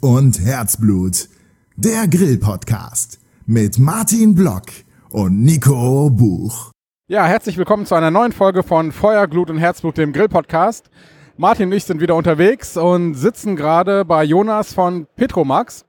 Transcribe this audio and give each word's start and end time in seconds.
Und 0.00 0.38
Herzblut. 0.40 1.28
Der 1.74 2.06
Grill-Podcast 2.06 3.18
mit 3.46 3.80
Martin 3.80 4.34
Block 4.34 4.66
und 5.10 5.42
Nico 5.42 6.08
Buch. 6.10 6.70
Ja, 7.08 7.24
herzlich 7.24 7.56
willkommen 7.56 7.84
zu 7.84 7.96
einer 7.96 8.12
neuen 8.12 8.30
Folge 8.30 8.62
von 8.62 8.92
Feuer, 8.92 9.26
Glut 9.26 9.50
und 9.50 9.58
Herzblut, 9.58 9.98
dem 9.98 10.12
Grill-Podcast. 10.12 10.88
Martin 11.36 11.66
und 11.66 11.72
ich 11.72 11.84
sind 11.84 12.00
wieder 12.00 12.14
unterwegs 12.14 12.76
und 12.76 13.14
sitzen 13.14 13.56
gerade 13.56 14.04
bei 14.04 14.22
Jonas 14.22 14.72
von 14.72 15.08
Petromax. 15.16 15.84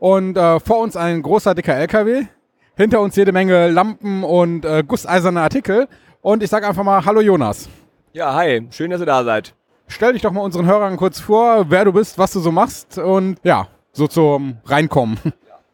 Und 0.00 0.36
äh, 0.36 0.58
vor 0.58 0.80
uns 0.80 0.96
ein 0.96 1.22
großer, 1.22 1.54
dicker 1.54 1.76
LKW. 1.76 2.24
Hinter 2.76 3.00
uns 3.00 3.14
jede 3.14 3.30
Menge 3.30 3.70
Lampen 3.70 4.24
und 4.24 4.64
äh, 4.64 4.82
gusseiserne 4.84 5.42
Artikel. 5.42 5.86
Und 6.22 6.42
ich 6.42 6.50
sage 6.50 6.66
einfach 6.66 6.82
mal 6.82 7.04
Hallo 7.04 7.20
Jonas. 7.20 7.68
Ja, 8.12 8.34
hi, 8.34 8.66
schön, 8.70 8.90
dass 8.90 9.00
ihr 9.00 9.06
da 9.06 9.22
seid. 9.22 9.54
Stell 9.86 10.14
dich 10.14 10.22
doch 10.22 10.32
mal 10.32 10.40
unseren 10.40 10.66
Hörern 10.66 10.96
kurz 10.96 11.20
vor, 11.20 11.66
wer 11.68 11.84
du 11.84 11.92
bist, 11.92 12.18
was 12.18 12.32
du 12.32 12.40
so 12.40 12.50
machst 12.50 12.98
und 12.98 13.38
ja, 13.44 13.68
so 13.92 14.06
zum 14.06 14.58
Reinkommen. 14.64 15.18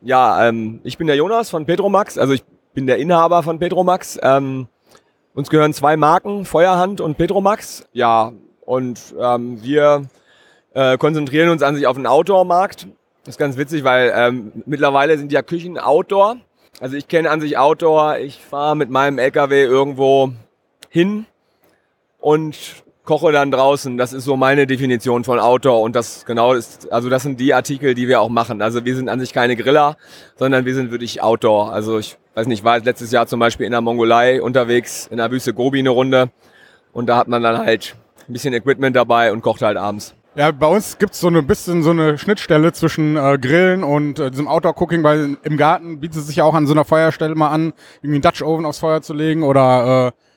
Ja, 0.02 0.48
ähm, 0.48 0.80
ich 0.82 0.96
bin 0.96 1.06
der 1.06 1.16
Jonas 1.16 1.50
von 1.50 1.66
Petromax, 1.66 2.16
also 2.16 2.32
ich 2.32 2.42
bin 2.72 2.86
der 2.86 2.96
Inhaber 2.96 3.42
von 3.42 3.58
Petromax. 3.58 4.18
Ähm, 4.22 4.66
uns 5.34 5.50
gehören 5.50 5.74
zwei 5.74 5.96
Marken, 5.96 6.44
Feuerhand 6.44 7.00
und 7.00 7.18
Petromax. 7.18 7.84
Ja, 7.92 8.32
und 8.64 8.98
ähm, 9.20 9.62
wir 9.62 10.06
äh, 10.72 10.96
konzentrieren 10.96 11.50
uns 11.50 11.62
an 11.62 11.74
sich 11.76 11.86
auf 11.86 11.96
den 11.96 12.06
Outdoor-Markt. 12.06 12.86
Das 13.24 13.34
ist 13.34 13.38
ganz 13.38 13.56
witzig, 13.56 13.84
weil 13.84 14.12
ähm, 14.14 14.52
mittlerweile 14.64 15.18
sind 15.18 15.32
ja 15.32 15.42
Küchen 15.42 15.78
Outdoor. 15.78 16.36
Also 16.80 16.96
ich 16.96 17.06
kenne 17.06 17.30
an 17.30 17.40
sich 17.40 17.58
Outdoor, 17.58 18.18
ich 18.18 18.40
fahre 18.40 18.76
mit 18.76 18.88
meinem 18.88 19.18
LKW 19.18 19.64
irgendwo 19.64 20.32
hin 20.88 21.26
und 22.18 22.56
koche 23.10 23.32
dann 23.32 23.50
draußen. 23.50 23.98
Das 23.98 24.12
ist 24.12 24.22
so 24.22 24.36
meine 24.36 24.68
Definition 24.68 25.24
von 25.24 25.40
Outdoor 25.40 25.80
und 25.80 25.96
das 25.96 26.24
genau 26.26 26.52
ist, 26.52 26.92
also 26.92 27.08
das 27.08 27.24
sind 27.24 27.40
die 27.40 27.52
Artikel, 27.52 27.94
die 27.94 28.06
wir 28.06 28.20
auch 28.20 28.28
machen. 28.28 28.62
Also 28.62 28.84
wir 28.84 28.94
sind 28.94 29.08
an 29.08 29.18
sich 29.18 29.32
keine 29.32 29.56
Griller, 29.56 29.96
sondern 30.36 30.64
wir 30.64 30.76
sind 30.76 30.92
wirklich 30.92 31.20
Outdoor. 31.20 31.72
Also 31.72 31.98
ich 31.98 32.18
weiß 32.36 32.46
nicht, 32.46 32.62
war 32.62 32.78
letztes 32.78 33.10
Jahr 33.10 33.26
zum 33.26 33.40
Beispiel 33.40 33.66
in 33.66 33.72
der 33.72 33.80
Mongolei 33.80 34.40
unterwegs, 34.40 35.08
in 35.10 35.16
der 35.16 35.28
Wüste 35.32 35.52
Gobi 35.52 35.80
eine 35.80 35.90
Runde 35.90 36.30
und 36.92 37.08
da 37.08 37.16
hat 37.16 37.26
man 37.26 37.42
dann 37.42 37.58
halt 37.58 37.96
ein 38.28 38.32
bisschen 38.32 38.54
Equipment 38.54 38.94
dabei 38.94 39.32
und 39.32 39.42
kocht 39.42 39.62
halt 39.62 39.76
abends. 39.76 40.14
Ja, 40.36 40.52
bei 40.52 40.68
uns 40.68 40.96
gibt 40.98 41.14
es 41.14 41.20
so 41.20 41.26
ein 41.26 41.46
bisschen 41.48 41.82
so 41.82 41.90
eine 41.90 42.16
Schnittstelle 42.16 42.72
zwischen 42.72 43.16
äh, 43.16 43.38
Grillen 43.40 43.82
und 43.82 44.20
äh, 44.20 44.30
diesem 44.30 44.46
Outdoor-Cooking, 44.46 45.02
weil 45.02 45.36
im 45.42 45.56
Garten 45.56 45.98
bietet 45.98 46.18
es 46.18 46.28
sich 46.28 46.36
ja 46.36 46.44
auch 46.44 46.54
an 46.54 46.68
so 46.68 46.74
einer 46.74 46.84
Feuerstelle 46.84 47.34
mal 47.34 47.48
an, 47.48 47.72
irgendwie 48.02 48.14
einen 48.14 48.22
Dutch 48.22 48.40
Oven 48.40 48.66
aufs 48.66 48.78
Feuer 48.78 49.02
zu 49.02 49.14
legen 49.14 49.42
oder 49.42 50.12
äh, 50.14 50.29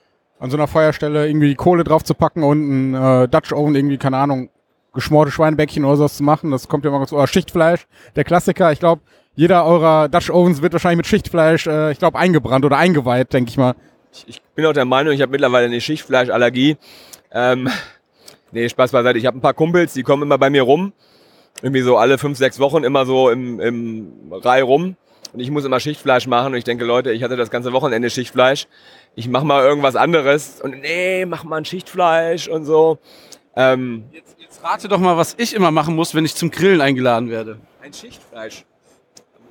an 0.44 0.50
so 0.50 0.58
einer 0.58 0.68
Feuerstelle 0.68 1.26
irgendwie 1.26 1.48
die 1.48 1.56
Kohle 1.56 1.86
drauf 1.86 2.04
zu 2.04 2.14
packen 2.14 2.44
und 2.44 2.60
ein 2.92 2.94
äh, 3.24 3.28
Dutch 3.30 3.54
Oven 3.54 3.76
irgendwie, 3.76 3.98
keine 3.98 4.18
Ahnung, 4.18 4.50
geschmorte 4.94 5.32
Schweinebäckchen 5.32 5.86
oder 5.86 5.96
sowas 5.96 6.18
zu 6.18 6.24
machen. 6.24 6.52
Das 6.52 6.68
kommt 6.68 6.84
ja 6.84 6.90
immer 6.90 7.00
ganz, 7.00 7.14
oder 7.14 7.28
Schichtfleisch, 7.28 7.88
der 8.18 8.26
Klassiker. 8.26 8.70
Ich 8.74 8.80
glaube, 8.80 9.02
jeder 9.36 9.66
eurer 9.66 10.10
Dutch 10.10 10.30
Ovens 10.30 10.62
wird 10.62 10.74
wahrscheinlich 10.74 10.98
mit 10.98 11.08
Schichtfleisch, 11.08 11.66
äh, 11.68 11.94
ich 11.94 12.00
glaube, 12.00 12.20
eingebrannt 12.20 12.66
oder 12.66 12.78
eingeweiht, 12.78 13.32
denke 13.32 13.52
ich 13.52 13.58
mal. 13.58 13.74
Ich, 14.12 14.26
ich, 14.28 14.42
bin 14.54 14.66
auch 14.66 14.74
der 14.74 14.84
Meinung, 14.84 15.14
ich 15.14 15.22
habe 15.22 15.32
mittlerweile 15.32 15.68
eine 15.68 15.80
Schichtfleischallergie. 15.80 16.76
Ähm, 17.32 17.70
nee, 18.52 18.68
Spaß 18.68 18.92
beiseite. 18.92 19.18
Ich 19.18 19.26
habe 19.26 19.38
ein 19.38 19.42
paar 19.42 19.54
Kumpels, 19.54 19.94
die 19.94 20.04
kommen 20.04 20.24
immer 20.24 20.38
bei 20.38 20.50
mir 20.50 20.64
rum. 20.64 20.92
Irgendwie 21.62 21.84
so 21.84 21.96
alle 21.96 22.18
fünf, 22.18 22.38
sechs 22.38 22.60
Wochen 22.60 22.84
immer 22.84 23.06
so 23.06 23.30
im, 23.30 23.62
im 23.62 24.12
Reihe 24.30 24.64
rum. 24.64 24.98
Und 25.32 25.40
ich 25.40 25.50
muss 25.50 25.64
immer 25.64 25.80
Schichtfleisch 25.80 26.28
machen. 26.28 26.48
Und 26.48 26.58
ich 26.58 26.66
denke, 26.66 26.84
Leute, 26.84 27.14
ich 27.14 27.24
hatte 27.24 27.38
das 27.38 27.50
ganze 27.50 27.72
Wochenende 27.72 28.10
Schichtfleisch 28.10 28.68
ich 29.16 29.28
mach 29.28 29.44
mal 29.44 29.64
irgendwas 29.64 29.96
anderes 29.96 30.62
und 30.62 30.82
nee, 30.82 31.26
mach 31.26 31.44
mal 31.44 31.58
ein 31.58 31.66
Schichtfleisch 31.66 32.48
und 32.48 32.66
so. 32.66 33.00
Ähm, 33.56 34.06
jetzt, 34.12 34.36
jetzt 34.40 34.64
rate 34.64 34.88
doch 34.88 35.00
mal, 35.00 35.18
was 35.18 35.36
ich 35.38 35.54
immer 35.54 35.72
machen 35.72 35.96
muss, 35.96 36.16
wenn 36.16 36.26
ich 36.26 36.36
zum 36.36 36.50
Grillen 36.50 36.82
eingeladen 36.82 37.30
werde. 37.30 37.60
Ein 37.82 37.94
Schichtfleisch. 37.94 38.66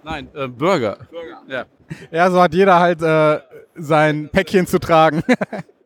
Nein, 0.02 0.28
äh, 0.34 0.48
Burger. 0.48 0.98
Burger. 1.10 1.42
Ja. 1.46 1.64
ja, 2.10 2.30
so 2.30 2.42
hat 2.42 2.54
jeder 2.54 2.80
halt 2.80 3.02
äh, 3.02 3.40
sein 3.76 4.28
Päckchen 4.30 4.66
zu 4.66 4.80
tragen. 4.80 5.22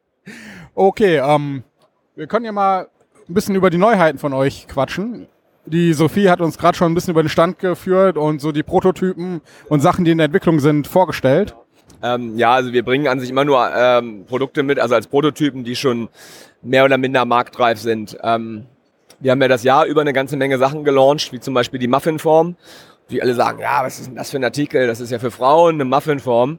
okay, 0.75 1.19
ähm, 1.19 1.63
wir 2.15 2.27
können 2.27 2.47
ja 2.47 2.53
mal 2.53 2.89
ein 3.29 3.35
bisschen 3.35 3.55
über 3.55 3.69
die 3.69 3.79
Neuheiten 3.79 4.19
von 4.19 4.33
euch 4.33 4.67
quatschen. 4.69 5.29
Die 5.67 5.93
Sophie 5.93 6.31
hat 6.31 6.41
uns 6.41 6.57
gerade 6.57 6.79
schon 6.79 6.93
ein 6.93 6.95
bisschen 6.95 7.11
über 7.11 7.23
den 7.23 7.29
Stand 7.29 7.59
geführt 7.59 8.17
und 8.17 8.41
so 8.41 8.53
die 8.53 8.63
Prototypen 8.63 9.43
und 9.69 9.81
Sachen, 9.81 10.05
die 10.05 10.13
in 10.13 10.19
der 10.19 10.27
Entwicklung 10.27 10.61
sind, 10.61 10.87
vorgestellt. 10.87 11.57
Ähm, 12.03 12.37
ja, 12.37 12.53
also 12.53 12.73
wir 12.73 12.85
bringen 12.85 13.09
an 13.09 13.21
sich 13.21 13.31
immer 13.31 13.45
nur 13.45 13.69
ähm, 13.75 14.25
Produkte 14.27 14.63
mit, 14.63 14.79
also 14.79 14.95
als 14.95 15.07
Prototypen, 15.07 15.65
die 15.65 15.77
schon 15.77 16.09
mehr 16.63 16.85
oder 16.85 16.99
minder 16.99 17.25
marktreif 17.25 17.79
sind. 17.79 18.17
Ähm, 18.23 18.67
wir 19.19 19.33
haben 19.33 19.41
ja 19.41 19.49
das 19.49 19.63
Jahr 19.63 19.87
über 19.87 20.03
eine 20.03 20.13
ganze 20.13 20.37
Menge 20.37 20.59
Sachen 20.59 20.85
gelauncht, 20.85 21.33
wie 21.33 21.41
zum 21.41 21.55
Beispiel 21.55 21.81
die 21.81 21.89
Muffinform. 21.89 22.57
Wie 23.09 23.23
alle 23.23 23.35
sagen, 23.35 23.61
ja, 23.61 23.85
was 23.85 23.99
ist 23.99 24.09
denn 24.09 24.17
das 24.17 24.31
für 24.31 24.37
ein 24.37 24.45
Artikel? 24.45 24.87
Das 24.87 25.01
ist 25.01 25.11
ja 25.11 25.19
für 25.19 25.31
Frauen 25.31 25.77
eine 25.77 25.85
Muffinform. 25.85 26.59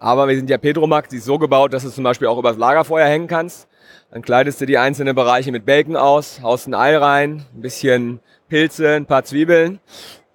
Aber 0.00 0.28
wir 0.28 0.36
sind 0.36 0.48
ja 0.48 0.58
Petromax, 0.58 1.08
die 1.08 1.16
ist 1.16 1.24
so 1.24 1.38
gebaut, 1.38 1.72
dass 1.72 1.82
du 1.82 1.90
zum 1.90 2.04
Beispiel 2.04 2.28
auch 2.28 2.38
übers 2.38 2.56
Lagerfeuer 2.56 3.06
hängen 3.06 3.26
kannst. 3.26 3.68
Dann 4.12 4.22
kleidest 4.22 4.60
du 4.60 4.66
die 4.66 4.78
einzelnen 4.78 5.14
Bereiche 5.14 5.52
mit 5.52 5.66
Bacon 5.66 5.96
aus, 5.96 6.40
haust 6.40 6.68
ein 6.68 6.74
Ei 6.74 6.96
rein, 6.96 7.44
ein 7.54 7.60
bisschen 7.60 8.20
Pilze, 8.48 8.94
ein 8.94 9.06
paar 9.06 9.24
Zwiebeln. 9.24 9.80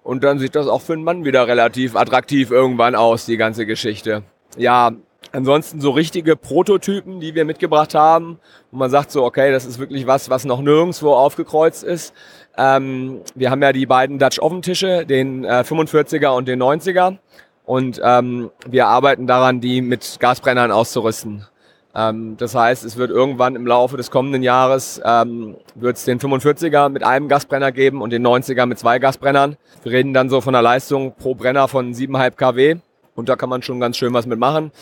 Und 0.02 0.22
dann 0.22 0.38
sieht 0.38 0.54
das 0.54 0.68
auch 0.68 0.82
für 0.82 0.92
einen 0.92 1.02
Mann 1.02 1.24
wieder 1.24 1.48
relativ 1.48 1.96
attraktiv 1.96 2.50
irgendwann 2.50 2.94
aus, 2.94 3.24
die 3.24 3.38
ganze 3.38 3.64
Geschichte 3.64 4.22
ja, 4.56 4.92
ansonsten 5.32 5.80
so 5.80 5.90
richtige 5.90 6.36
Prototypen, 6.36 7.20
die 7.20 7.34
wir 7.34 7.44
mitgebracht 7.44 7.94
haben, 7.94 8.38
wo 8.70 8.78
man 8.78 8.90
sagt 8.90 9.10
so, 9.10 9.24
okay, 9.24 9.50
das 9.50 9.64
ist 9.64 9.78
wirklich 9.78 10.06
was, 10.06 10.30
was 10.30 10.44
noch 10.44 10.60
nirgendwo 10.60 11.12
aufgekreuzt 11.12 11.82
ist. 11.84 12.14
Ähm, 12.56 13.20
wir 13.34 13.50
haben 13.50 13.62
ja 13.62 13.72
die 13.72 13.86
beiden 13.86 14.18
Dutch 14.18 14.38
Oven 14.38 14.62
Tische, 14.62 15.04
den 15.06 15.44
äh, 15.44 15.64
45er 15.66 16.36
und 16.36 16.46
den 16.46 16.62
90er. 16.62 17.18
Und 17.64 18.00
ähm, 18.04 18.50
wir 18.66 18.86
arbeiten 18.86 19.26
daran, 19.26 19.60
die 19.60 19.80
mit 19.80 20.18
Gasbrennern 20.20 20.70
auszurüsten. 20.70 21.46
Ähm, 21.94 22.36
das 22.36 22.54
heißt, 22.54 22.84
es 22.84 22.96
wird 22.96 23.10
irgendwann 23.10 23.56
im 23.56 23.66
Laufe 23.66 23.96
des 23.96 24.10
kommenden 24.10 24.42
Jahres 24.42 25.00
ähm, 25.04 25.56
wird 25.74 25.96
es 25.96 26.04
den 26.04 26.18
45er 26.18 26.88
mit 26.88 27.04
einem 27.04 27.28
Gasbrenner 27.28 27.72
geben 27.72 28.02
und 28.02 28.10
den 28.10 28.26
90er 28.26 28.66
mit 28.66 28.78
zwei 28.78 28.98
Gasbrennern. 28.98 29.56
Wir 29.82 29.92
reden 29.92 30.12
dann 30.12 30.28
so 30.28 30.40
von 30.40 30.54
einer 30.54 30.62
Leistung 30.62 31.14
pro 31.16 31.34
Brenner 31.34 31.68
von 31.68 31.94
7,5 31.94 32.30
kW. 32.32 32.76
Und 33.14 33.28
da 33.28 33.36
kann 33.36 33.48
man 33.48 33.62
schon 33.62 33.80
ganz 33.80 33.96
schön 33.96 34.12
was 34.12 34.26
mitmachen. 34.26 34.72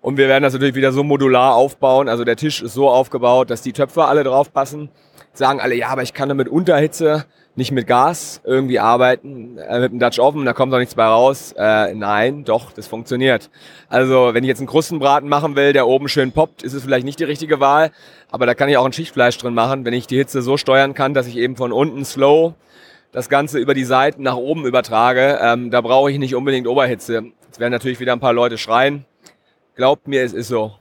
Und 0.00 0.16
wir 0.16 0.28
werden 0.28 0.42
das 0.42 0.52
natürlich 0.52 0.74
wieder 0.74 0.92
so 0.92 1.02
modular 1.02 1.54
aufbauen. 1.54 2.08
Also 2.08 2.24
der 2.24 2.36
Tisch 2.36 2.62
ist 2.62 2.74
so 2.74 2.88
aufgebaut, 2.88 3.50
dass 3.50 3.62
die 3.62 3.72
Töpfe 3.72 4.04
alle 4.04 4.24
drauf 4.24 4.52
passen. 4.52 4.90
Sagen 5.32 5.60
alle, 5.60 5.74
ja, 5.74 5.88
aber 5.88 6.02
ich 6.02 6.14
kann 6.14 6.28
damit 6.28 6.48
Unterhitze, 6.48 7.26
nicht 7.58 7.72
mit 7.72 7.88
Gas 7.88 8.40
irgendwie 8.44 8.78
arbeiten, 8.78 9.58
äh, 9.58 9.80
mit 9.80 9.92
dem 9.92 9.98
Dutch 9.98 10.20
Oven, 10.20 10.44
da 10.44 10.52
kommt 10.52 10.72
doch 10.72 10.78
nichts 10.78 10.94
bei 10.94 11.04
raus. 11.04 11.52
Äh, 11.58 11.92
nein, 11.94 12.44
doch, 12.44 12.72
das 12.72 12.86
funktioniert. 12.86 13.50
Also 13.88 14.30
wenn 14.32 14.44
ich 14.44 14.48
jetzt 14.48 14.60
einen 14.60 14.68
Krustenbraten 14.68 15.28
machen 15.28 15.56
will, 15.56 15.72
der 15.72 15.88
oben 15.88 16.08
schön 16.08 16.30
poppt, 16.30 16.62
ist 16.62 16.72
es 16.72 16.84
vielleicht 16.84 17.04
nicht 17.04 17.18
die 17.18 17.24
richtige 17.24 17.58
Wahl. 17.58 17.90
Aber 18.30 18.46
da 18.46 18.54
kann 18.54 18.68
ich 18.68 18.76
auch 18.76 18.86
ein 18.86 18.92
Schichtfleisch 18.92 19.36
drin 19.38 19.54
machen, 19.54 19.84
wenn 19.84 19.92
ich 19.92 20.06
die 20.06 20.16
Hitze 20.16 20.40
so 20.40 20.56
steuern 20.56 20.94
kann, 20.94 21.14
dass 21.14 21.26
ich 21.26 21.36
eben 21.36 21.56
von 21.56 21.72
unten 21.72 22.04
slow 22.04 22.54
das 23.10 23.28
Ganze 23.28 23.58
über 23.58 23.74
die 23.74 23.84
Seiten 23.84 24.22
nach 24.22 24.36
oben 24.36 24.64
übertrage. 24.64 25.38
Ähm, 25.42 25.70
da 25.70 25.80
brauche 25.80 26.10
ich 26.12 26.18
nicht 26.18 26.36
unbedingt 26.36 26.68
Oberhitze. 26.68 27.24
Jetzt 27.58 27.62
werden 27.62 27.72
natürlich 27.72 27.98
wieder 27.98 28.12
ein 28.12 28.20
paar 28.20 28.32
Leute 28.32 28.56
schreien. 28.56 29.04
Glaubt 29.74 30.06
mir, 30.06 30.22
es 30.22 30.32
ist 30.32 30.46
so. 30.46 30.74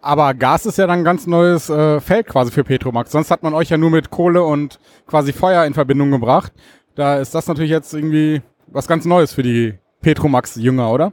Aber 0.00 0.32
Gas 0.32 0.64
ist 0.64 0.78
ja 0.78 0.86
dann 0.86 1.00
ein 1.00 1.04
ganz 1.04 1.26
neues 1.26 1.68
äh, 1.68 2.00
Feld 2.00 2.28
quasi 2.28 2.50
für 2.50 2.64
Petromax. 2.64 3.12
Sonst 3.12 3.30
hat 3.30 3.42
man 3.42 3.52
euch 3.52 3.68
ja 3.68 3.76
nur 3.76 3.90
mit 3.90 4.08
Kohle 4.08 4.42
und 4.42 4.78
quasi 5.06 5.34
Feuer 5.34 5.66
in 5.66 5.74
Verbindung 5.74 6.10
gebracht. 6.10 6.50
Da 6.94 7.18
ist 7.18 7.34
das 7.34 7.46
natürlich 7.46 7.70
jetzt 7.70 7.92
irgendwie 7.92 8.40
was 8.68 8.88
ganz 8.88 9.04
Neues 9.04 9.34
für 9.34 9.42
die 9.42 9.74
Petromax-Jünger, 10.00 10.90
oder? 10.90 11.12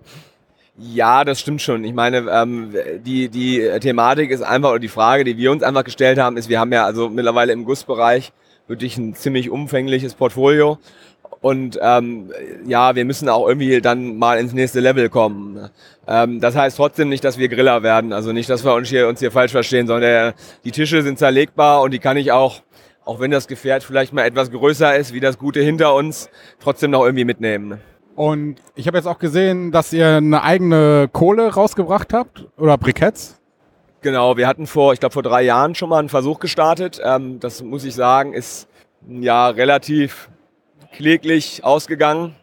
Ja, 0.78 1.26
das 1.26 1.42
stimmt 1.42 1.62
schon. 1.62 1.84
Ich 1.84 1.94
meine, 1.94 2.20
ähm, 2.32 2.74
die, 3.04 3.28
die 3.28 3.70
Thematik 3.82 4.32
ist 4.32 4.44
einfach, 4.44 4.70
oder 4.70 4.80
die 4.80 4.88
Frage, 4.88 5.26
die 5.26 5.36
wir 5.36 5.52
uns 5.52 5.62
einfach 5.62 5.84
gestellt 5.84 6.20
haben, 6.20 6.38
ist, 6.38 6.48
wir 6.48 6.62
haben 6.62 6.72
ja 6.72 6.86
also 6.86 7.10
mittlerweile 7.10 7.52
im 7.52 7.66
Gussbereich 7.66 8.32
wirklich 8.68 8.98
ein 8.98 9.14
ziemlich 9.14 9.50
umfängliches 9.50 10.14
Portfolio. 10.14 10.78
Und 11.42 11.80
ähm, 11.82 12.32
ja, 12.68 12.96
wir 12.96 13.04
müssen 13.04 13.28
auch 13.28 13.48
irgendwie 13.48 13.82
dann 13.82 14.18
mal 14.18 14.40
ins 14.40 14.54
nächste 14.54 14.80
Level 14.80 15.10
kommen. 15.10 15.70
Ähm, 16.08 16.40
das 16.40 16.56
heißt 16.56 16.78
trotzdem 16.78 17.10
nicht, 17.10 17.24
dass 17.24 17.40
wir 17.40 17.50
Griller 17.50 17.82
werden. 17.82 18.14
Also 18.14 18.32
nicht, 18.32 18.50
dass 18.50 18.64
wir 18.64 18.76
uns 18.76 18.90
hier, 18.90 19.08
uns 19.08 19.20
hier 19.20 19.32
falsch 19.32 19.52
verstehen, 19.52 19.88
sondern 19.88 20.34
die 20.64 20.72
Tische 20.72 21.02
sind 21.02 21.18
zerlegbar 21.18 21.82
und 21.82 21.92
die 21.92 22.00
kann 22.00 22.16
ich 22.16 22.32
auch, 22.32 22.62
auch 23.06 23.20
wenn 23.20 23.32
das 23.32 23.48
Gefährt 23.48 23.84
vielleicht 23.84 24.14
mal 24.14 24.24
etwas 24.24 24.52
größer 24.52 24.96
ist, 24.96 25.14
wie 25.14 25.20
das 25.20 25.40
Gute 25.40 25.62
hinter 25.62 25.96
uns, 25.96 26.30
trotzdem 26.60 26.92
noch 26.92 27.04
irgendwie 27.04 27.26
mitnehmen. 27.26 27.80
Und 28.16 28.58
ich 28.76 28.86
habe 28.86 28.98
jetzt 28.98 29.08
auch 29.08 29.20
gesehen, 29.20 29.72
dass 29.72 29.94
ihr 29.94 30.18
eine 30.18 30.44
eigene 30.44 31.10
Kohle 31.12 31.52
rausgebracht 31.52 32.14
habt 32.14 32.46
oder 32.58 32.78
Briketts. 32.78 33.40
Genau, 34.02 34.38
wir 34.38 34.48
hatten 34.48 34.68
vor, 34.68 34.94
ich 34.94 35.00
glaube 35.00 35.14
vor 35.14 35.24
drei 35.24 35.44
Jahren 35.44 35.74
schon 35.74 35.90
mal 35.90 36.00
einen 36.00 36.10
Versuch 36.10 36.40
gestartet. 36.40 37.02
Ähm, 37.04 37.40
das 37.40 37.64
muss 37.64 37.84
ich 37.84 37.96
sagen, 37.96 38.34
ist 38.34 38.68
ja 39.08 39.48
relativ 39.50 40.31
kläglich 40.92 41.64
ausgegangen. 41.64 42.36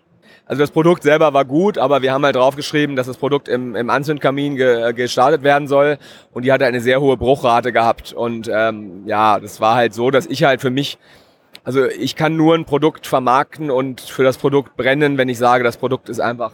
Also 0.46 0.62
das 0.62 0.70
Produkt 0.70 1.02
selber 1.02 1.34
war 1.34 1.44
gut, 1.44 1.76
aber 1.76 2.00
wir 2.00 2.12
haben 2.12 2.24
halt 2.24 2.36
draufgeschrieben, 2.36 2.96
dass 2.96 3.06
das 3.06 3.18
Produkt 3.18 3.48
im, 3.48 3.76
im 3.76 3.90
Anzündkamin 3.90 4.56
ge, 4.56 4.92
gestartet 4.94 5.42
werden 5.42 5.68
soll 5.68 5.98
und 6.32 6.44
die 6.44 6.52
hatte 6.52 6.64
eine 6.64 6.80
sehr 6.80 7.00
hohe 7.00 7.18
Bruchrate 7.18 7.70
gehabt. 7.70 8.14
Und 8.14 8.50
ähm, 8.50 9.02
ja, 9.06 9.38
das 9.40 9.60
war 9.60 9.74
halt 9.74 9.92
so, 9.92 10.10
dass 10.10 10.24
ich 10.26 10.44
halt 10.44 10.60
für 10.60 10.70
mich 10.70 10.98
also 11.64 11.84
ich 11.84 12.16
kann 12.16 12.34
nur 12.34 12.54
ein 12.54 12.64
Produkt 12.64 13.06
vermarkten 13.06 13.70
und 13.70 14.00
für 14.00 14.24
das 14.24 14.38
Produkt 14.38 14.74
brennen, 14.78 15.18
wenn 15.18 15.28
ich 15.28 15.36
sage, 15.36 15.64
das 15.64 15.76
Produkt 15.76 16.08
ist 16.08 16.18
einfach 16.18 16.52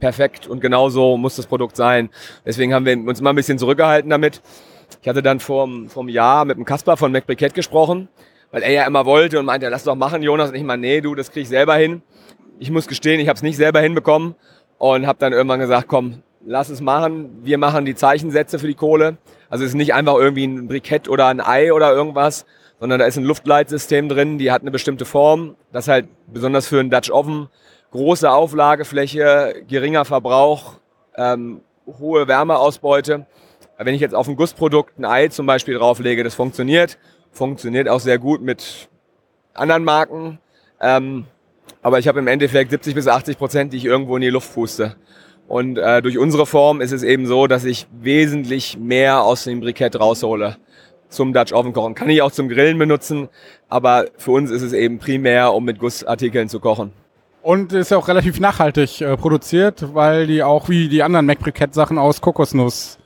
perfekt 0.00 0.46
und 0.46 0.60
genau 0.60 0.88
so 0.88 1.18
muss 1.18 1.36
das 1.36 1.46
Produkt 1.46 1.76
sein. 1.76 2.08
Deswegen 2.46 2.72
haben 2.72 2.86
wir 2.86 2.96
uns 2.96 3.20
immer 3.20 3.34
ein 3.34 3.36
bisschen 3.36 3.58
zurückgehalten 3.58 4.08
damit. 4.08 4.40
Ich 5.02 5.08
hatte 5.08 5.22
dann 5.22 5.40
vor, 5.40 5.68
vor 5.88 6.02
einem 6.02 6.08
Jahr 6.08 6.46
mit 6.46 6.56
dem 6.56 6.64
Kasper 6.64 6.96
von 6.96 7.12
MacBriquette 7.12 7.54
gesprochen, 7.54 8.08
weil 8.54 8.62
er 8.62 8.70
ja 8.70 8.86
immer 8.86 9.04
wollte 9.04 9.40
und 9.40 9.46
meinte, 9.46 9.68
lass 9.68 9.82
doch 9.82 9.96
machen, 9.96 10.22
Jonas. 10.22 10.50
Und 10.50 10.54
ich 10.54 10.62
mal, 10.62 10.76
nee, 10.76 11.00
du, 11.00 11.16
das 11.16 11.32
krieg 11.32 11.42
ich 11.42 11.48
selber 11.48 11.74
hin. 11.74 12.02
Ich 12.60 12.70
muss 12.70 12.86
gestehen, 12.86 13.18
ich 13.18 13.26
habe 13.26 13.34
es 13.34 13.42
nicht 13.42 13.56
selber 13.56 13.80
hinbekommen 13.80 14.36
und 14.78 15.08
habe 15.08 15.18
dann 15.18 15.32
irgendwann 15.32 15.58
gesagt, 15.58 15.88
komm, 15.88 16.22
lass 16.46 16.68
es 16.68 16.80
machen. 16.80 17.40
Wir 17.42 17.58
machen 17.58 17.84
die 17.84 17.96
Zeichensätze 17.96 18.60
für 18.60 18.68
die 18.68 18.76
Kohle. 18.76 19.16
Also 19.50 19.64
es 19.64 19.70
ist 19.70 19.74
nicht 19.74 19.92
einfach 19.92 20.14
irgendwie 20.14 20.46
ein 20.46 20.68
Brikett 20.68 21.08
oder 21.08 21.26
ein 21.26 21.40
Ei 21.40 21.72
oder 21.72 21.92
irgendwas, 21.92 22.46
sondern 22.78 23.00
da 23.00 23.06
ist 23.06 23.16
ein 23.16 23.24
Luftleitsystem 23.24 24.08
drin, 24.08 24.38
die 24.38 24.52
hat 24.52 24.62
eine 24.62 24.70
bestimmte 24.70 25.04
Form. 25.04 25.56
Das 25.72 25.88
halt 25.88 26.06
besonders 26.28 26.68
für 26.68 26.78
einen 26.78 26.90
Dutch 26.90 27.10
Oven 27.10 27.48
große 27.90 28.30
Auflagefläche, 28.30 29.64
geringer 29.66 30.04
Verbrauch, 30.04 30.74
ähm, 31.16 31.60
hohe 31.98 32.28
Wärmeausbeute. 32.28 33.26
Wenn 33.78 33.94
ich 33.96 34.00
jetzt 34.00 34.14
auf 34.14 34.28
ein 34.28 34.36
Gussprodukt 34.36 34.96
ein 34.96 35.04
Ei 35.04 35.26
zum 35.26 35.46
Beispiel 35.46 35.74
drauflege, 35.74 36.22
das 36.22 36.36
funktioniert. 36.36 36.98
Funktioniert 37.34 37.88
auch 37.88 38.00
sehr 38.00 38.18
gut 38.18 38.40
mit 38.40 38.88
anderen 39.52 39.84
Marken. 39.84 40.38
Ähm, 40.80 41.26
aber 41.82 41.98
ich 41.98 42.08
habe 42.08 42.20
im 42.20 42.28
Endeffekt 42.28 42.70
70 42.70 42.94
bis 42.94 43.08
80 43.08 43.36
Prozent, 43.36 43.72
die 43.72 43.76
ich 43.76 43.84
irgendwo 43.84 44.16
in 44.16 44.22
die 44.22 44.30
Luft 44.30 44.54
puste. 44.54 44.96
Und 45.46 45.76
äh, 45.76 46.00
durch 46.00 46.16
unsere 46.16 46.46
Form 46.46 46.80
ist 46.80 46.92
es 46.92 47.02
eben 47.02 47.26
so, 47.26 47.46
dass 47.46 47.64
ich 47.64 47.86
wesentlich 47.92 48.78
mehr 48.78 49.22
aus 49.22 49.44
dem 49.44 49.60
Brikett 49.60 49.98
raushole 49.98 50.56
zum 51.08 51.32
Dutch 51.32 51.52
Oven 51.52 51.72
kochen. 51.72 51.94
Kann 51.94 52.08
ich 52.08 52.22
auch 52.22 52.32
zum 52.32 52.48
Grillen 52.48 52.78
benutzen, 52.78 53.28
aber 53.68 54.06
für 54.16 54.30
uns 54.30 54.50
ist 54.50 54.62
es 54.62 54.72
eben 54.72 54.98
primär, 54.98 55.52
um 55.52 55.64
mit 55.64 55.78
Gussartikeln 55.78 56.48
zu 56.48 56.60
kochen. 56.60 56.92
Und 57.42 57.74
ist 57.74 57.90
ja 57.90 57.98
auch 57.98 58.08
relativ 58.08 58.40
nachhaltig 58.40 59.02
äh, 59.02 59.16
produziert, 59.16 59.94
weil 59.94 60.26
die 60.26 60.42
auch 60.42 60.68
wie 60.70 60.88
die 60.88 61.02
anderen 61.02 61.26
Mac 61.26 61.40
Brikett 61.40 61.74
Sachen 61.74 61.98
aus 61.98 62.20
Kokosnuss 62.20 62.98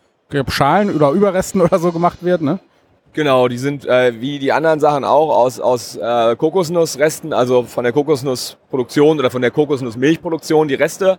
Schalen 0.49 0.95
oder 0.95 1.11
Überresten 1.11 1.61
oder 1.63 1.79
so 1.79 1.91
gemacht 1.91 2.19
wird, 2.21 2.43
ne? 2.43 2.61
Genau, 3.13 3.49
die 3.49 3.59
sind 3.59 3.87
äh, 3.87 4.21
wie 4.21 4.39
die 4.39 4.53
anderen 4.53 4.81
Sachen 4.81 5.05
auch 5.05 5.35
aus, 5.37 5.61
aus 5.61 5.97
äh, 5.97 6.37
Kokosnussresten, 6.37 7.33
also 7.33 7.65
von 7.65 7.85
der 7.85 7.93
Kokosnussproduktion 7.93 9.19
oder 9.19 9.31
von 9.31 9.43
der 9.43 9.51
Kokosnussmilchproduktion, 9.51 10.69
die 10.69 10.75
Reste. 10.75 11.19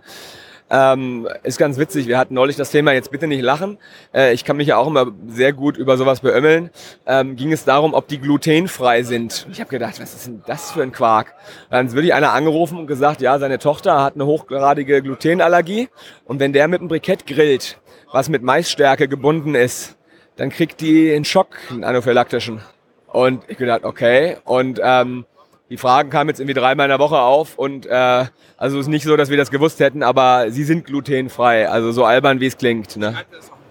Ähm, 0.72 1.28
ist 1.42 1.58
ganz 1.58 1.78
witzig, 1.78 2.06
wir 2.06 2.16
hatten 2.16 2.34
neulich 2.34 2.54
das 2.54 2.70
Thema, 2.70 2.92
jetzt 2.92 3.10
bitte 3.10 3.26
nicht 3.26 3.42
lachen. 3.42 3.78
Äh, 4.14 4.32
ich 4.34 4.44
kann 4.44 4.56
mich 4.56 4.68
ja 4.68 4.76
auch 4.76 4.86
immer 4.86 5.10
sehr 5.26 5.52
gut 5.52 5.76
über 5.76 5.96
sowas 5.96 6.20
beömmeln. 6.20 6.70
Ähm, 7.06 7.34
ging 7.34 7.52
es 7.52 7.64
darum, 7.64 7.92
ob 7.92 8.06
die 8.06 8.20
glutenfrei 8.20 9.02
sind. 9.02 9.48
Ich 9.50 9.60
habe 9.60 9.68
gedacht, 9.68 10.00
was 10.00 10.14
ist 10.14 10.28
denn 10.28 10.42
das 10.46 10.70
für 10.70 10.84
ein 10.84 10.92
Quark? 10.92 11.34
Dann 11.70 11.88
ist 11.88 11.94
wirklich 11.94 12.14
einer 12.14 12.32
angerufen 12.32 12.78
und 12.78 12.86
gesagt, 12.86 13.20
ja, 13.20 13.36
seine 13.40 13.58
Tochter 13.58 14.00
hat 14.00 14.14
eine 14.14 14.26
hochgradige 14.26 15.02
Glutenallergie 15.02 15.88
und 16.24 16.38
wenn 16.38 16.52
der 16.52 16.68
mit 16.68 16.80
einem 16.80 16.88
Brikett 16.88 17.26
grillt, 17.26 17.80
was 18.12 18.28
mit 18.28 18.44
Maisstärke 18.44 19.08
gebunden 19.08 19.56
ist, 19.56 19.96
dann 20.40 20.48
kriegt 20.48 20.80
die 20.80 21.12
einen 21.12 21.26
Schock, 21.26 21.58
einen 21.68 21.84
anaphylaktischen. 21.84 22.62
Und 23.08 23.42
ich 23.48 23.58
gedacht, 23.58 23.84
okay. 23.84 24.38
Und 24.44 24.80
ähm, 24.82 25.26
die 25.68 25.76
Fragen 25.76 26.08
kamen 26.08 26.30
jetzt 26.30 26.40
irgendwie 26.40 26.58
dreimal 26.58 26.86
in 26.86 26.88
der 26.88 26.98
Woche 26.98 27.18
auf 27.18 27.58
und 27.58 27.84
äh, 27.84 28.24
also 28.56 28.78
es 28.78 28.86
ist 28.86 28.88
nicht 28.88 29.04
so, 29.04 29.18
dass 29.18 29.28
wir 29.28 29.36
das 29.36 29.50
gewusst 29.50 29.80
hätten, 29.80 30.02
aber 30.02 30.50
sie 30.50 30.64
sind 30.64 30.86
glutenfrei, 30.86 31.68
also 31.68 31.92
so 31.92 32.06
albern 32.06 32.40
wie 32.40 32.46
es 32.46 32.56
klingt. 32.56 32.96
Ne? 32.96 33.16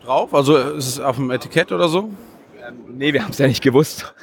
Drauf? 0.04 0.32
Also 0.32 0.58
ist 0.58 0.88
es 0.88 1.00
auf 1.00 1.16
dem 1.16 1.32
Etikett 1.32 1.72
oder 1.72 1.88
so? 1.88 2.12
Ähm, 2.64 2.98
nee, 2.98 3.14
wir 3.14 3.24
haben 3.24 3.32
es 3.32 3.40
ja 3.40 3.48
nicht 3.48 3.64
gewusst. 3.64 4.14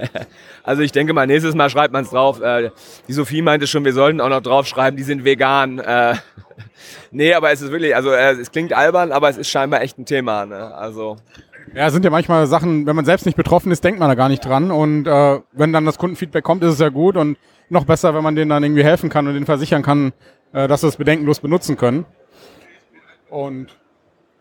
also 0.64 0.82
ich 0.82 0.90
denke 0.90 1.12
mal, 1.12 1.28
nächstes 1.28 1.54
Mal 1.54 1.70
schreibt 1.70 1.92
man 1.92 2.02
es 2.02 2.10
drauf. 2.10 2.40
Äh, 2.40 2.72
die 3.06 3.12
Sophie 3.12 3.42
meinte 3.42 3.68
schon, 3.68 3.84
wir 3.84 3.92
sollten 3.92 4.20
auch 4.20 4.28
noch 4.28 4.42
draufschreiben, 4.42 4.96
die 4.96 5.04
sind 5.04 5.24
vegan. 5.24 5.78
Äh, 5.78 6.16
nee, 7.12 7.32
aber 7.32 7.52
es 7.52 7.62
ist 7.62 7.70
wirklich, 7.70 7.94
also 7.94 8.10
äh, 8.10 8.32
es 8.32 8.50
klingt 8.50 8.72
albern, 8.72 9.12
aber 9.12 9.28
es 9.28 9.36
ist 9.36 9.50
scheinbar 9.50 9.82
echt 9.82 9.98
ein 9.98 10.04
Thema. 10.04 10.46
Ne? 10.46 10.74
Also 10.74 11.18
ja, 11.74 11.90
sind 11.90 12.04
ja 12.04 12.10
manchmal 12.10 12.46
Sachen, 12.46 12.86
wenn 12.86 12.96
man 12.96 13.04
selbst 13.04 13.26
nicht 13.26 13.36
betroffen 13.36 13.72
ist, 13.72 13.84
denkt 13.84 14.00
man 14.00 14.08
da 14.08 14.14
gar 14.14 14.28
nicht 14.28 14.44
dran. 14.44 14.70
Und 14.70 15.06
äh, 15.06 15.40
wenn 15.52 15.72
dann 15.72 15.84
das 15.84 15.98
Kundenfeedback 15.98 16.44
kommt, 16.44 16.62
ist 16.62 16.74
es 16.74 16.78
ja 16.78 16.88
gut 16.88 17.16
und 17.16 17.38
noch 17.68 17.84
besser, 17.84 18.14
wenn 18.14 18.22
man 18.22 18.36
denen 18.36 18.50
dann 18.50 18.62
irgendwie 18.62 18.84
helfen 18.84 19.08
kann 19.08 19.26
und 19.26 19.34
denen 19.34 19.46
versichern 19.46 19.82
kann, 19.82 20.12
äh, 20.52 20.68
dass 20.68 20.82
sie 20.82 20.88
es 20.88 20.96
bedenkenlos 20.96 21.40
benutzen 21.40 21.76
können. 21.76 22.04
Und 23.30 23.68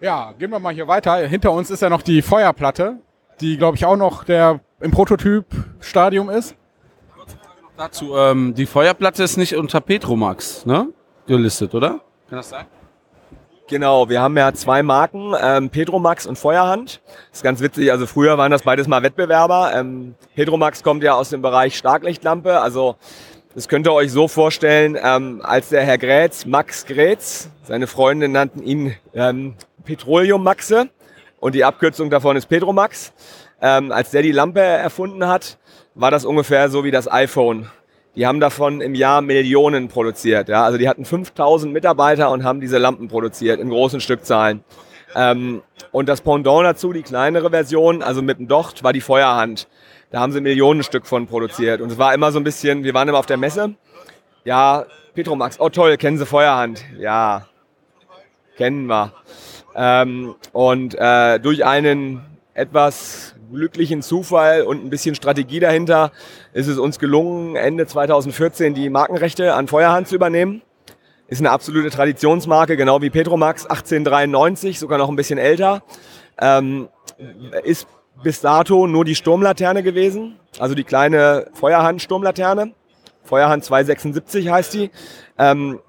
ja, 0.02 0.34
gehen 0.38 0.50
wir 0.50 0.60
mal 0.60 0.74
hier 0.74 0.88
weiter. 0.88 1.16
Hinter 1.28 1.52
uns 1.52 1.70
ist 1.70 1.82
ja 1.82 1.90
noch 1.90 2.02
die 2.02 2.22
Feuerplatte, 2.22 2.98
die, 3.40 3.58
glaube 3.58 3.78
ich, 3.78 3.86
auch 3.86 3.96
noch 3.96 4.24
der 4.24 4.60
im 4.80 4.92
Prototyp-Stadium 4.92 6.30
ist. 6.30 6.56
Dazu, 7.78 8.16
ähm, 8.16 8.54
die 8.54 8.66
Feuerplatte 8.66 9.24
ist 9.24 9.38
nicht 9.38 9.56
unter 9.56 9.80
Petromax 9.80 10.66
ne? 10.66 10.90
gelistet, 11.26 11.74
oder? 11.74 12.02
Kann 12.30 12.38
das 12.38 12.50
sein? 12.50 12.66
Genau, 13.72 14.10
wir 14.10 14.22
haben 14.22 14.36
ja 14.36 14.52
zwei 14.52 14.84
Marken, 14.84 15.34
ähm, 15.42 15.70
Pedromax 15.70 16.26
und 16.26 16.38
Feuerhand. 16.38 17.00
Das 17.30 17.38
ist 17.38 17.44
ganz 17.44 17.62
witzig, 17.62 17.90
also 17.90 18.06
früher 18.06 18.38
waren 18.38 18.52
das 18.52 18.64
beides 18.64 18.86
mal 18.86 19.02
Wettbewerber. 19.02 19.72
Ähm, 19.74 20.16
Pedromax 20.36 20.84
kommt 20.84 21.04
ja 21.04 21.14
aus 21.14 21.30
dem 21.30 21.42
Bereich 21.42 21.78
Starklichtlampe, 21.78 22.60
also 22.60 22.98
das 23.56 23.70
könnt 23.70 23.88
ihr 23.88 23.94
euch 23.94 24.12
so 24.12 24.28
vorstellen, 24.28 24.98
ähm, 25.02 25.40
als 25.42 25.70
der 25.70 25.86
Herr 25.86 25.98
Grätz, 25.98 26.46
Max 26.46 26.86
Grätz, 26.86 27.50
seine 27.64 27.88
Freunde 27.88 28.28
nannten 28.28 28.62
ihn 28.62 28.94
ähm, 29.14 29.54
Petroleum 29.86 30.44
Maxe 30.44 30.90
und 31.40 31.56
die 31.56 31.64
Abkürzung 31.64 32.10
davon 32.10 32.36
ist 32.36 32.48
Pedromax. 32.48 33.14
Ähm, 33.62 33.94
als 33.94 34.12
der 34.12 34.22
die 34.22 34.34
Lampe 34.34 34.60
erfunden 34.60 35.26
hat, 35.28 35.58
war 35.96 36.12
das 36.12 36.26
ungefähr 36.26 36.70
so 36.70 36.84
wie 36.84 36.92
das 36.92 37.10
iPhone. 37.10 37.70
Die 38.16 38.28
haben 38.28 38.40
davon 38.40 38.82
im 38.82 38.94
Jahr 38.94 39.22
Millionen 39.22 39.88
produziert. 39.88 40.50
Ja? 40.50 40.66
Also 40.66 40.78
die 40.78 40.90
hatten 40.90 41.06
5000 41.06 41.72
Mitarbeiter 41.72 42.30
und 42.32 42.44
haben 42.44 42.60
diese 42.60 42.78
Lampen 42.78 43.08
produziert 43.08 43.60
in 43.60 43.70
großen 43.70 44.02
Stückzahlen. 44.02 44.64
Ähm, 45.16 45.62
und 45.92 46.10
das 46.10 46.22
Pendant 46.22 46.66
dazu, 46.66 46.94
die 46.94 47.04
kleinere 47.04 47.50
Version, 47.50 48.02
also 48.02 48.22
mit 48.22 48.40
dem 48.40 48.48
Docht, 48.48 48.84
war 48.84 48.94
die 48.94 49.02
Feuerhand. 49.02 49.68
Da 50.10 50.20
haben 50.20 50.34
sie 50.34 50.42
Millionen 50.42 50.84
Stück 50.84 51.06
von 51.06 51.28
produziert. 51.28 51.82
Und 51.82 51.92
es 51.92 51.98
war 51.98 52.14
immer 52.14 52.32
so 52.32 52.40
ein 52.40 52.44
bisschen, 52.44 52.84
wir 52.84 52.94
waren 52.94 53.08
immer 53.08 53.20
auf 53.20 53.26
der 53.26 53.38
Messe. 53.38 53.76
Ja, 54.44 54.86
Petromax, 55.14 55.60
oh 55.60 55.70
toll, 55.70 55.98
kennen 55.98 56.18
Sie 56.18 56.26
Feuerhand? 56.26 56.84
Ja, 56.98 57.48
kennen 58.58 58.88
wir. 58.88 59.14
Ähm, 59.76 60.36
und 60.52 60.96
äh, 60.96 61.40
durch 61.40 61.66
einen 61.66 62.22
etwas 62.54 63.36
glücklichen 63.52 64.02
Zufall 64.02 64.64
und 64.64 64.84
ein 64.84 64.90
bisschen 64.90 65.16
Strategie 65.16 65.60
dahinter 65.60 66.12
ist 66.54 66.68
es 66.68 66.78
uns 66.78 67.00
gelungen, 67.00 67.56
Ende 67.56 67.86
2014 67.86 68.74
die 68.74 68.90
Markenrechte 68.90 69.54
an 69.54 69.68
Feuerhand 69.68 70.08
zu 70.08 70.16
übernehmen. 70.16 70.62
Ist 71.28 71.40
eine 71.40 71.52
absolute 71.52 71.90
Traditionsmarke, 71.90 72.76
genau 72.76 73.02
wie 73.02 73.10
Petromax, 73.10 73.66
1893, 73.66 74.80
sogar 74.80 74.98
noch 74.98 75.10
ein 75.10 75.16
bisschen 75.16 75.40
älter. 75.40 75.84
Ähm, 76.40 76.90
ist 77.64 77.88
bis 78.22 78.42
dato 78.42 78.88
nur 78.88 79.06
die 79.06 79.16
Sturmlaterne 79.16 79.84
gewesen, 79.84 80.38
also 80.60 80.76
die 80.76 80.84
kleine 80.84 81.48
Feuerhand-Sturmlaterne. 81.54 82.74
Feuerhand 83.24 83.64
276 83.64 84.50
heißt 84.50 84.74
die. 84.74 84.92
Ähm, 85.38 85.80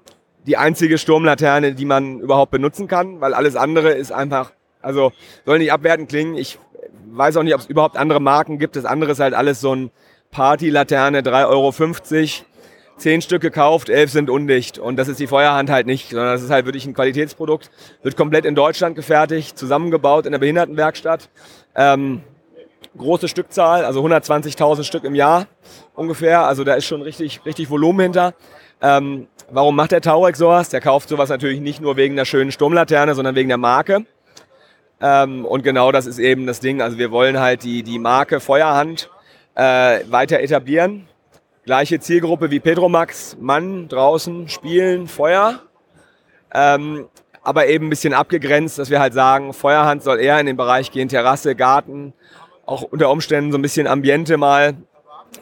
die 0.45 0.57
einzige 0.57 0.97
Sturmlaterne, 0.97 1.73
die 1.73 1.85
man 1.85 2.19
überhaupt 2.19 2.51
benutzen 2.51 2.87
kann, 2.87 3.21
weil 3.21 3.33
alles 3.33 3.55
andere 3.55 3.93
ist 3.93 4.11
einfach, 4.11 4.51
also 4.81 5.11
soll 5.45 5.59
nicht 5.59 5.71
abwertend 5.71 6.09
klingen. 6.09 6.35
Ich 6.35 6.59
weiß 7.17 7.37
auch 7.37 7.43
nicht, 7.43 7.53
ob 7.53 7.61
es 7.61 7.67
überhaupt 7.67 7.97
andere 7.97 8.19
Marken 8.19 8.59
gibt. 8.59 8.75
Das 8.75 8.85
andere 8.85 9.11
ist 9.11 9.19
halt 9.19 9.33
alles 9.33 9.61
so 9.61 9.75
ein 9.75 9.91
Party-Laterne, 10.31 11.21
3,50 11.21 11.47
Euro. 11.47 11.73
Zehn 12.95 13.21
Stück 13.23 13.41
gekauft, 13.41 13.89
elf 13.89 14.11
sind 14.11 14.29
undicht. 14.29 14.77
Und 14.77 14.97
das 14.97 15.07
ist 15.07 15.19
die 15.19 15.27
Feuerhand 15.27 15.69
halt 15.69 15.87
nicht, 15.87 16.11
sondern 16.11 16.33
das 16.33 16.43
ist 16.43 16.51
halt 16.51 16.65
wirklich 16.65 16.85
ein 16.85 16.93
Qualitätsprodukt. 16.93 17.71
Wird 18.03 18.15
komplett 18.15 18.45
in 18.45 18.53
Deutschland 18.53 18.95
gefertigt, 18.95 19.57
zusammengebaut 19.57 20.25
in 20.25 20.31
der 20.31 20.39
Behindertenwerkstatt. 20.39 21.29
Ähm, 21.75 22.21
große 22.97 23.27
Stückzahl, 23.27 23.83
also 23.85 24.05
120.000 24.05 24.83
Stück 24.83 25.03
im 25.05 25.15
Jahr 25.15 25.47
ungefähr. 25.95 26.45
Also 26.45 26.63
da 26.63 26.75
ist 26.75 26.85
schon 26.85 27.01
richtig, 27.01 27.41
richtig 27.45 27.69
Volumen 27.69 27.99
hinter. 28.01 28.35
Ähm, 28.81 29.27
warum 29.49 29.75
macht 29.75 29.91
der 29.91 30.01
Taurex 30.01 30.37
sowas? 30.37 30.69
Der 30.69 30.81
kauft 30.81 31.09
sowas 31.09 31.29
natürlich 31.29 31.61
nicht 31.61 31.81
nur 31.81 31.97
wegen 31.97 32.15
der 32.15 32.25
schönen 32.25 32.51
Sturmlaterne, 32.51 33.15
sondern 33.15 33.35
wegen 33.35 33.49
der 33.49 33.57
Marke. 33.57 34.05
Ähm, 35.03 35.43
und 35.43 35.63
genau 35.63 35.91
das 35.91 36.05
ist 36.05 36.17
eben 36.17 36.47
das 36.47 36.61
Ding. 36.61 36.81
Also 36.81 36.97
wir 36.97 37.11
wollen 37.11 37.37
halt 37.37 37.63
die, 37.63 37.83
die 37.83 37.99
Marke 37.99 38.39
Feuerhand 38.39 39.09
äh, 39.53 39.99
weiter 40.09 40.39
etablieren. 40.39 41.07
Gleiche 41.65 41.99
Zielgruppe 41.99 42.51
wie 42.51 42.61
Pedromax, 42.61 43.35
Mann 43.39 43.89
draußen, 43.89 44.47
spielen, 44.47 45.07
Feuer. 45.07 45.59
Ähm, 46.53 47.07
aber 47.43 47.67
eben 47.67 47.87
ein 47.87 47.89
bisschen 47.89 48.13
abgegrenzt, 48.13 48.79
dass 48.79 48.89
wir 48.89 49.01
halt 49.01 49.13
sagen, 49.13 49.51
Feuerhand 49.51 50.03
soll 50.03 50.21
eher 50.21 50.39
in 50.39 50.45
den 50.45 50.55
Bereich 50.55 50.89
gehen, 50.89 51.09
Terrasse, 51.09 51.53
Garten, 51.53 52.13
auch 52.65 52.83
unter 52.83 53.09
Umständen 53.09 53.51
so 53.51 53.57
ein 53.57 53.61
bisschen 53.61 53.87
Ambiente 53.87 54.37
mal 54.37 54.75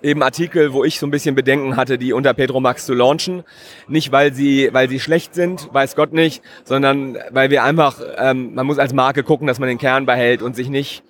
eben 0.01 0.24
Artikel, 0.24 0.74
wo 0.74 0.83
ich 0.83 1.00
so 1.00 1.07
ein 1.07 1.12
bisschen 1.12 1.36
Bedenken 1.36 1.75
hatte, 1.75 1.98
die 1.98 2.13
unter 2.13 2.33
Petromax 2.33 2.86
zu 2.86 2.93
launchen. 2.93 3.43
Nicht, 3.88 4.12
weil 4.12 4.33
sie, 4.33 4.69
weil 4.71 4.89
sie 4.89 5.00
schlecht 5.00 5.36
sind, 5.36 5.69
weiß 5.74 5.95
Gott 5.95 6.13
nicht, 6.13 6.43
sondern 6.63 7.17
weil 7.31 7.50
wir 7.50 7.63
einfach, 7.63 8.00
ähm, 8.17 8.53
man 8.55 8.65
muss 8.65 8.79
als 8.79 8.93
Marke 8.93 9.24
gucken, 9.24 9.48
dass 9.48 9.60
man 9.60 9.69
den 9.69 9.77
Kern 9.77 10.05
behält 10.05 10.41
und 10.41 10.55
sich 10.55 10.69
nicht 10.69 11.03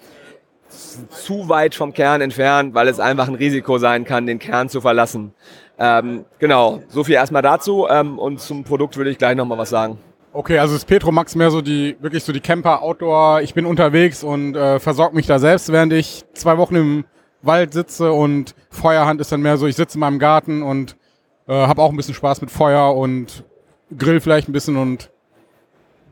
zu 1.09 1.49
weit 1.49 1.75
vom 1.75 1.93
Kern 1.93 2.21
entfernt, 2.21 2.73
weil 2.73 2.87
es 2.87 2.99
einfach 2.99 3.27
ein 3.27 3.35
Risiko 3.35 3.77
sein 3.77 4.05
kann, 4.05 4.25
den 4.25 4.39
Kern 4.39 4.69
zu 4.69 4.81
verlassen. 4.81 5.33
Ähm, 5.77 6.25
genau, 6.39 6.81
so 6.89 7.03
viel 7.03 7.15
erstmal 7.15 7.41
dazu 7.41 7.87
ähm, 7.89 8.19
und 8.19 8.39
zum 8.39 8.63
Produkt 8.63 8.97
würde 8.97 9.09
ich 9.09 9.17
gleich 9.17 9.35
nochmal 9.35 9.57
was 9.57 9.69
sagen. 9.69 9.97
Okay, 10.33 10.59
also 10.59 10.75
ist 10.75 10.87
Petromax 10.87 11.35
mehr 11.35 11.51
so 11.51 11.61
die, 11.61 11.97
wirklich 11.99 12.23
so 12.23 12.31
die 12.31 12.39
Camper, 12.39 12.81
Outdoor, 12.83 13.41
ich 13.41 13.53
bin 13.53 13.65
unterwegs 13.65 14.23
und 14.23 14.55
äh, 14.55 14.79
versorge 14.79 15.15
mich 15.15 15.27
da 15.27 15.39
selbst, 15.39 15.71
während 15.71 15.91
ich 15.91 16.23
zwei 16.33 16.57
Wochen 16.57 16.75
im 16.75 17.05
Wald 17.41 17.73
sitze 17.73 18.11
und 18.11 18.55
Feuerhand 18.69 19.21
ist 19.21 19.31
dann 19.31 19.41
mehr 19.41 19.57
so, 19.57 19.67
ich 19.67 19.75
sitze 19.75 19.95
in 19.95 20.01
meinem 20.01 20.19
Garten 20.19 20.61
und 20.63 20.95
äh, 21.47 21.53
habe 21.53 21.81
auch 21.81 21.89
ein 21.89 21.97
bisschen 21.97 22.13
Spaß 22.13 22.41
mit 22.41 22.51
Feuer 22.51 22.95
und 22.95 23.43
grill 23.97 24.19
vielleicht 24.19 24.47
ein 24.47 24.53
bisschen 24.53 24.77
und 24.77 25.09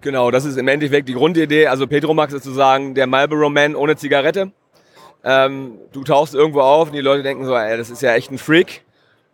Genau, 0.02 0.32
das 0.32 0.46
ist 0.46 0.58
im 0.58 0.70
Endeffekt 0.70 1.10
die 1.10 1.14
Grundidee. 1.14 1.68
Also 1.68 1.86
Petromax 1.86 2.32
ist 2.32 2.44
sozusagen 2.44 2.96
der 2.96 3.06
Marlboro 3.06 3.50
Man 3.50 3.76
ohne 3.76 3.98
Zigarette. 3.98 4.52
Ähm, 5.26 5.74
du 5.92 6.06
tauchst 6.06 6.34
irgendwo 6.34 6.62
auf 6.62 6.88
und 6.88 6.96
die 6.96 7.02
Leute 7.02 7.24
denken 7.24 7.46
so, 7.46 7.54
ey, 7.54 7.76
das 7.76 7.90
ist 7.90 8.02
ja 8.02 8.14
echt 8.14 8.32
ein 8.32 8.38
Freak. 8.38 8.84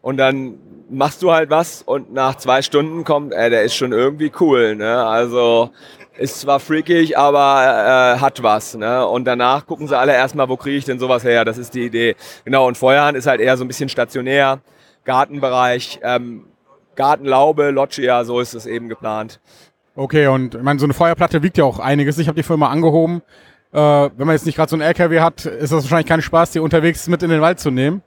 Und 0.02 0.18
dann 0.18 0.58
machst 0.90 1.22
du 1.22 1.32
halt 1.32 1.50
was 1.50 1.82
und 1.82 2.14
nach 2.14 2.36
zwei 2.36 2.62
Stunden 2.62 3.04
kommt, 3.04 3.34
ey, 3.34 3.50
der 3.50 3.64
ist 3.64 3.76
schon 3.76 3.92
irgendwie 3.92 4.32
cool. 4.40 4.76
Ne? 4.76 5.04
Also 5.06 5.72
ist 6.18 6.40
zwar 6.40 6.60
freakig, 6.60 7.18
aber 7.18 8.16
äh, 8.16 8.20
hat 8.20 8.42
was. 8.44 8.76
Ne? 8.76 9.06
Und 9.06 9.26
danach 9.26 9.66
gucken 9.66 9.88
sie 9.88 9.98
alle 9.98 10.14
erstmal, 10.14 10.48
wo 10.50 10.58
kriege 10.58 10.78
ich 10.78 10.86
denn 10.86 11.00
sowas 11.00 11.24
her? 11.24 11.46
Das 11.46 11.58
ist 11.58 11.74
die 11.74 11.86
Idee. 11.86 12.16
Genau, 12.46 12.68
und 12.68 12.78
Feuerhand 12.78 13.18
ist 13.18 13.28
halt 13.28 13.42
eher 13.42 13.58
so 13.58 13.64
ein 13.66 13.68
bisschen 13.68 13.90
stationär, 13.90 14.60
Gartenbereich, 15.04 16.00
ähm, 16.04 16.46
Gartenlaube, 16.96 17.72
Loggia, 17.72 18.24
so 18.24 18.40
ist 18.40 18.54
es 18.54 18.66
eben 18.66 18.88
geplant. 18.88 19.40
Okay, 19.96 20.28
und 20.28 20.56
ich 20.56 20.62
meine, 20.62 20.80
so 20.80 20.86
eine 20.86 20.94
Feuerplatte 20.94 21.44
wiegt 21.44 21.58
ja 21.58 21.66
auch 21.66 21.80
einiges. 21.80 22.18
Ich 22.18 22.28
habe 22.28 22.36
die 22.36 22.44
Firma 22.44 22.70
angehoben. 22.70 23.22
Äh, 23.72 23.78
wenn 23.78 24.28
man 24.28 24.32
jetzt 24.32 24.46
nicht 24.46 24.56
gerade 24.56 24.70
so 24.70 24.76
einen 24.76 24.84
LKW 24.84 25.20
hat, 25.20 25.46
ist 25.46 25.72
das 25.72 25.84
wahrscheinlich 25.84 26.08
kein 26.08 26.22
Spaß, 26.22 26.52
die 26.52 26.60
unterwegs 26.60 27.08
mit 27.08 27.24
in 27.24 27.30
den 27.30 27.42
Wald 27.42 27.60
zu 27.60 27.72
nehmen. 27.72 28.02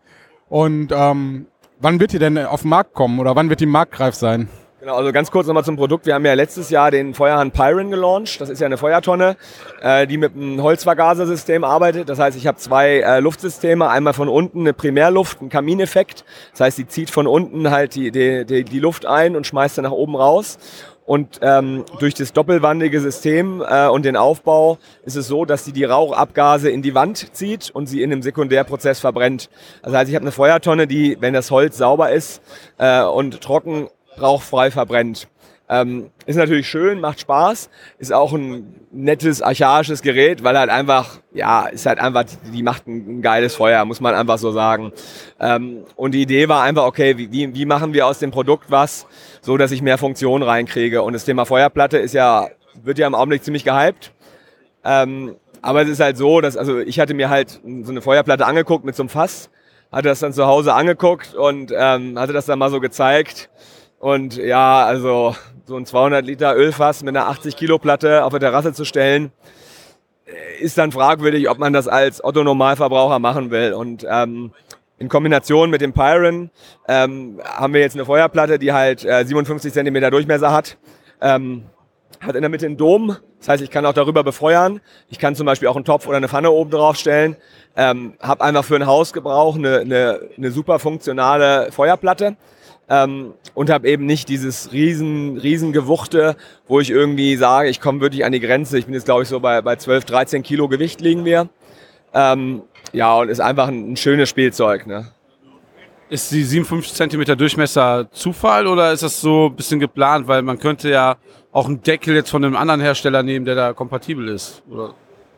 Und 0.49 0.92
ähm, 0.92 1.47
wann 1.80 2.00
wird 2.00 2.12
die 2.12 2.18
denn 2.18 2.38
auf 2.38 2.62
den 2.62 2.70
Markt 2.70 2.94
kommen 2.94 3.18
oder 3.18 3.37
wann 3.37 3.50
wird 3.50 3.61
die 3.61 3.66
marktreif 3.66 4.14
sein? 4.14 4.49
Genau, 4.80 4.94
also 4.94 5.11
ganz 5.11 5.32
kurz 5.32 5.49
nochmal 5.49 5.64
zum 5.64 5.76
Produkt. 5.76 6.06
Wir 6.06 6.14
haben 6.14 6.25
ja 6.25 6.35
letztes 6.35 6.70
Jahr 6.70 6.92
den 6.92 7.12
Feuerhand 7.12 7.52
Pyron 7.52 7.90
gelauncht. 7.90 8.40
Das 8.40 8.49
ist 8.49 8.61
ja 8.61 8.66
eine 8.66 8.76
Feuertonne, 8.76 9.37
äh, 9.82 10.06
die 10.06 10.18
mit 10.18 10.37
einem 10.37 10.62
Holzvergasersystem 10.62 11.64
arbeitet. 11.64 12.08
Das 12.08 12.20
heißt, 12.20 12.37
ich 12.37 12.47
habe 12.47 12.58
zwei 12.58 13.00
äh, 13.00 13.18
Luftsysteme. 13.18 13.90
Einmal 13.90 14.12
von 14.12 14.28
unten 14.28 14.61
eine 14.61 14.75
Primärluft, 14.75 15.42
ein 15.42 15.49
Kamineffekt. 15.49 16.25
Das 16.52 16.61
heißt, 16.61 16.78
die 16.78 16.87
zieht 16.87 17.11
von 17.11 17.26
unten 17.26 17.73
halt 17.73 17.97
die, 17.97 18.12
die, 18.12 18.47
die, 18.47 18.62
die 18.62 18.78
Luft 18.78 19.04
ein 19.04 19.35
und 19.35 19.49
schmeißt 19.49 19.75
sie 19.75 19.82
nach 19.82 19.90
oben 19.90 20.14
raus. 20.14 20.58
Und 21.09 21.41
ähm, 21.41 21.87
durch 22.00 22.12
das 22.12 22.35
doppelwandige 22.35 23.00
System 23.00 23.65
äh, 23.67 23.88
und 23.88 24.05
den 24.05 24.15
Aufbau 24.15 24.77
ist 25.07 25.17
es 25.17 25.27
so, 25.27 25.47
dass 25.47 25.65
sie 25.65 25.73
die 25.73 25.85
Rauchabgase 25.85 26.69
in 26.69 26.83
die 26.83 26.95
Wand 26.95 27.35
zieht 27.35 27.71
und 27.71 27.87
sie 27.87 28.03
in 28.03 28.11
dem 28.11 28.21
Sekundärprozess 28.21 29.00
verbrennt. 29.00 29.49
Das 29.83 29.95
heißt, 29.95 30.11
ich 30.11 30.15
habe 30.15 30.25
eine 30.25 30.33
Feuertonne, 30.33 30.87
die, 30.87 31.17
wenn 31.19 31.33
das 31.33 31.50
Holz 31.50 31.79
sauber 31.79 32.12
ist 32.12 32.43
äh, 32.77 33.03
und 33.03 33.41
trocken, 33.41 33.88
rauchfrei 34.21 34.71
verbrennt. 34.71 35.29
Ähm, 35.71 36.11
ist 36.25 36.37
natürlich 36.37 36.69
schön, 36.69 37.01
macht 37.01 37.21
Spaß, 37.21 37.69
ist 37.99 38.13
auch 38.13 38.33
ein 38.33 38.75
nettes, 38.91 39.43
archaisches 39.43 40.01
Gerät, 40.01 40.43
weil 40.43 40.59
halt 40.59 40.71
einfach, 40.71 41.21
ja, 41.33 41.67
ist 41.67 41.85
halt 41.85 41.99
einfach, 41.99 42.25
die 42.53 42.63
macht 42.63 42.87
ein, 42.87 43.19
ein 43.19 43.23
geiles 43.23 43.55
Feuer, 43.55 43.85
muss 43.85 44.01
man 44.01 44.15
einfach 44.15 44.39
so 44.39 44.51
sagen. 44.51 44.93
Ähm, 45.39 45.85
und 45.95 46.13
die 46.13 46.23
Idee 46.23 46.49
war 46.49 46.63
einfach, 46.63 46.85
okay, 46.85 47.19
wie, 47.19 47.55
wie 47.55 47.67
machen 47.67 47.93
wir 47.93 48.07
aus 48.07 48.19
dem 48.19 48.31
Produkt 48.31 48.71
was, 48.71 49.07
so 49.43 49.59
dass 49.59 49.71
ich 49.71 49.83
mehr 49.83 49.99
Funktion 49.99 50.43
reinkriege. 50.43 51.03
Und 51.03 51.13
das 51.13 51.27
Thema 51.27 51.45
Feuerplatte 51.45 51.99
ist 51.99 52.15
ja, 52.15 52.49
wird 52.83 52.99
ja 52.99 53.07
im 53.07 53.15
Augenblick 53.15 53.45
ziemlich 53.45 53.65
gehypt. 53.65 54.13
Ähm, 54.85 55.37
aber 55.61 55.83
es 55.83 55.89
ist 55.89 56.01
halt 56.01 56.17
so, 56.17 56.41
dass, 56.41 56.57
also 56.57 56.79
ich 56.79 56.99
hatte 56.99 57.15
mir 57.15 57.29
halt 57.29 57.61
so 57.83 57.91
eine 57.91 58.01
Feuerplatte 58.01 58.47
angeguckt 58.47 58.85
mit 58.85 58.97
so 58.97 59.03
einem 59.03 59.11
Fass, 59.11 59.51
hatte 59.93 60.09
das 60.09 60.21
dann 60.21 60.33
zu 60.33 60.47
Hause 60.47 60.73
angeguckt 60.73 61.35
und 61.35 61.73
ähm, 61.77 62.19
hatte 62.19 62.33
das 62.33 62.47
dann 62.47 62.59
mal 62.59 62.71
so 62.71 62.81
gezeigt. 62.81 63.51
Und 63.99 64.37
ja, 64.37 64.85
also 64.85 65.35
so 65.67 65.76
ein 65.76 65.87
200 65.87 66.25
Liter 66.25 66.57
Ölfass 66.57 67.02
mit 67.02 67.17
einer 67.17 67.28
80 67.28 67.57
Kilo 67.57 67.78
Platte 67.78 68.25
auf 68.25 68.31
der 68.31 68.40
Terrasse 68.40 68.73
zu 68.73 68.85
stellen, 68.85 69.33
äh, 70.26 70.62
ist 70.62 70.78
dann 70.78 70.93
fragwürdig, 70.93 71.49
ob 71.50 71.59
man 71.59 71.73
das 71.73 71.88
als 71.88 72.23
Otto-Normalverbraucher 72.23 73.19
machen 73.19 73.50
will. 73.50 73.73
Und 73.73 74.07
ähm, 74.09 74.52
in 74.99 75.09
Kombination 75.09 75.71
mit 75.71 75.81
dem 75.81 75.93
Pyron 75.93 76.50
ähm, 76.87 77.40
haben 77.45 77.75
wir 77.75 77.81
jetzt 77.81 77.95
eine 77.95 78.05
Feuerplatte, 78.05 78.59
die 78.59 78.73
halt 78.73 79.05
äh, 79.05 79.25
57 79.25 79.73
Zentimeter 79.73 80.11
Durchmesser 80.11 80.52
hat. 80.52 80.76
Ähm, 81.21 81.64
hat 82.21 82.35
in 82.35 82.43
der 82.43 82.49
Mitte 82.49 82.67
einen 82.67 82.76
Dom, 82.76 83.17
das 83.38 83.49
heißt, 83.49 83.62
ich 83.62 83.71
kann 83.71 83.87
auch 83.87 83.93
darüber 83.93 84.25
befeuern. 84.25 84.81
Ich 85.09 85.21
kann 85.21 85.37
zum 85.37 85.47
Beispiel 85.47 85.69
auch 85.69 85.76
einen 85.76 85.85
Topf 85.85 86.09
oder 86.09 86.17
eine 86.17 86.28
Pfanne 86.28 86.50
oben 86.50 86.71
drauf 86.71 86.97
stellen. 86.97 87.37
Ähm, 87.76 88.14
habe 88.21 88.43
einfach 88.43 88.64
für 88.64 88.75
ein 88.75 88.87
Hausgebrauch 88.87 89.55
eine, 89.55 89.78
eine, 89.78 90.21
eine 90.37 90.50
super 90.50 90.81
funktionale 90.81 91.71
Feuerplatte 91.71 92.37
ähm, 92.88 93.35
und 93.54 93.71
habe 93.71 93.88
eben 93.88 94.07
nicht 94.07 94.28
dieses 94.28 94.73
riesen, 94.73 95.37
riesen 95.38 95.73
Gewuchte, 95.73 96.37
wo 96.66 96.80
ich 96.80 96.90
irgendwie 96.90 97.37
sage, 97.37 97.68
ich 97.68 97.80
komme 97.80 98.00
wirklich 98.00 98.25
an 98.25 98.33
die 98.33 98.40
Grenze. 98.40 98.78
Ich 98.78 98.87
bin 98.87 98.95
jetzt, 98.95 99.04
glaube 99.04 99.23
ich, 99.23 99.28
so 99.28 99.40
bei, 99.40 99.61
bei 99.62 99.76
12, 99.76 100.04
13 100.04 100.42
Kilo 100.42 100.68
Gewicht 100.68 101.00
liegen 101.00 101.25
wir. 101.25 101.49
Ähm, 102.14 102.62
ja, 102.92 103.14
und 103.14 103.28
ist 103.28 103.40
einfach 103.40 103.68
ein, 103.68 103.92
ein 103.92 103.97
schönes 103.97 104.28
Spielzeug. 104.28 104.87
Ne? 104.87 105.12
Ist 106.09 106.33
die 106.33 106.42
57 106.42 106.95
Zentimeter 106.95 107.37
Durchmesser 107.37 108.09
Zufall 108.11 108.66
oder 108.66 108.92
ist 108.92 109.02
das 109.02 109.21
so 109.21 109.47
ein 109.47 109.57
bisschen 109.57 109.78
geplant? 109.78 110.26
Weil 110.26 110.42
man 110.42 110.59
könnte 110.59 110.88
ja 110.88 111.16
auch 111.52 111.66
einen 111.66 111.83
Deckel 111.83 112.14
jetzt 112.14 112.30
von 112.30 112.45
einem 112.45 112.57
anderen 112.57 112.80
Hersteller 112.80 113.23
nehmen, 113.23 113.45
der 113.45 113.54
da 113.54 113.73
kompatibel 113.75 114.28
ist. 114.28 114.62
Oder? 114.71 114.95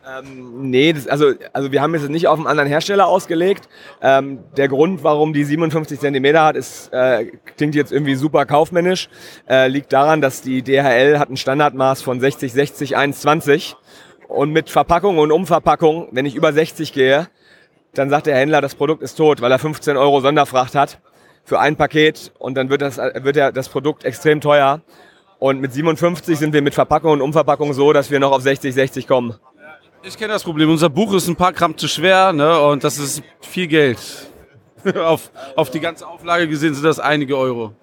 Ähm, 0.07 0.69
nee, 0.71 0.93
das, 0.93 1.07
also, 1.07 1.33
also 1.53 1.71
wir 1.71 1.81
haben 1.81 1.93
es 1.93 2.07
nicht 2.09 2.27
auf 2.27 2.39
einen 2.39 2.47
anderen 2.47 2.67
Hersteller 2.67 3.07
ausgelegt. 3.07 3.69
Ähm, 4.01 4.39
der 4.57 4.67
Grund, 4.67 5.03
warum 5.03 5.31
die 5.31 5.43
57 5.43 5.99
Zentimeter 5.99 6.43
hat, 6.43 6.55
ist, 6.55 6.91
äh, 6.91 7.25
klingt 7.55 7.75
jetzt 7.75 7.91
irgendwie 7.91 8.15
super 8.15 8.45
kaufmännisch, 8.45 9.09
äh, 9.47 9.67
liegt 9.67 9.93
daran, 9.93 10.21
dass 10.21 10.41
die 10.41 10.63
DHL 10.63 11.19
hat 11.19 11.29
ein 11.29 11.37
Standardmaß 11.37 12.01
von 12.01 12.19
60, 12.19 12.51
60, 12.51 12.97
1,20 12.97 13.75
und 14.27 14.51
mit 14.51 14.69
Verpackung 14.69 15.19
und 15.19 15.31
Umverpackung, 15.31 16.07
wenn 16.11 16.25
ich 16.25 16.35
über 16.35 16.51
60 16.51 16.93
gehe, 16.93 17.27
dann 17.93 18.09
sagt 18.09 18.25
der 18.25 18.35
Händler, 18.35 18.61
das 18.61 18.73
Produkt 18.73 19.03
ist 19.03 19.15
tot, 19.15 19.41
weil 19.41 19.51
er 19.51 19.59
15 19.59 19.97
Euro 19.97 20.21
Sonderfracht 20.21 20.73
hat 20.73 20.99
für 21.43 21.59
ein 21.59 21.75
Paket 21.75 22.31
und 22.39 22.55
dann 22.55 22.69
wird 22.69 22.81
das, 22.81 22.97
wird 22.97 23.35
der, 23.35 23.51
das 23.51 23.69
Produkt 23.69 24.03
extrem 24.03 24.41
teuer. 24.41 24.81
Und 25.37 25.59
mit 25.59 25.73
57 25.73 26.37
sind 26.37 26.53
wir 26.53 26.61
mit 26.61 26.75
Verpackung 26.75 27.13
und 27.13 27.21
Umverpackung 27.21 27.73
so, 27.73 27.93
dass 27.93 28.11
wir 28.11 28.19
noch 28.19 28.31
auf 28.31 28.43
60, 28.43 28.73
60 28.73 29.07
kommen. 29.07 29.35
Ich 30.03 30.17
kenne 30.17 30.33
das 30.33 30.43
Problem. 30.43 30.69
Unser 30.69 30.89
Buch 30.89 31.13
ist 31.13 31.27
ein 31.27 31.35
paar 31.35 31.53
Gramm 31.53 31.77
zu 31.77 31.87
schwer 31.87 32.33
ne? 32.33 32.59
und 32.59 32.83
das 32.83 32.97
ist 32.97 33.21
viel 33.41 33.67
Geld. 33.67 33.99
auf, 34.95 35.29
auf 35.55 35.69
die 35.69 35.79
ganze 35.79 36.07
Auflage 36.07 36.47
gesehen 36.47 36.73
sind 36.73 36.83
das 36.83 36.99
einige 36.99 37.37
Euro. 37.37 37.73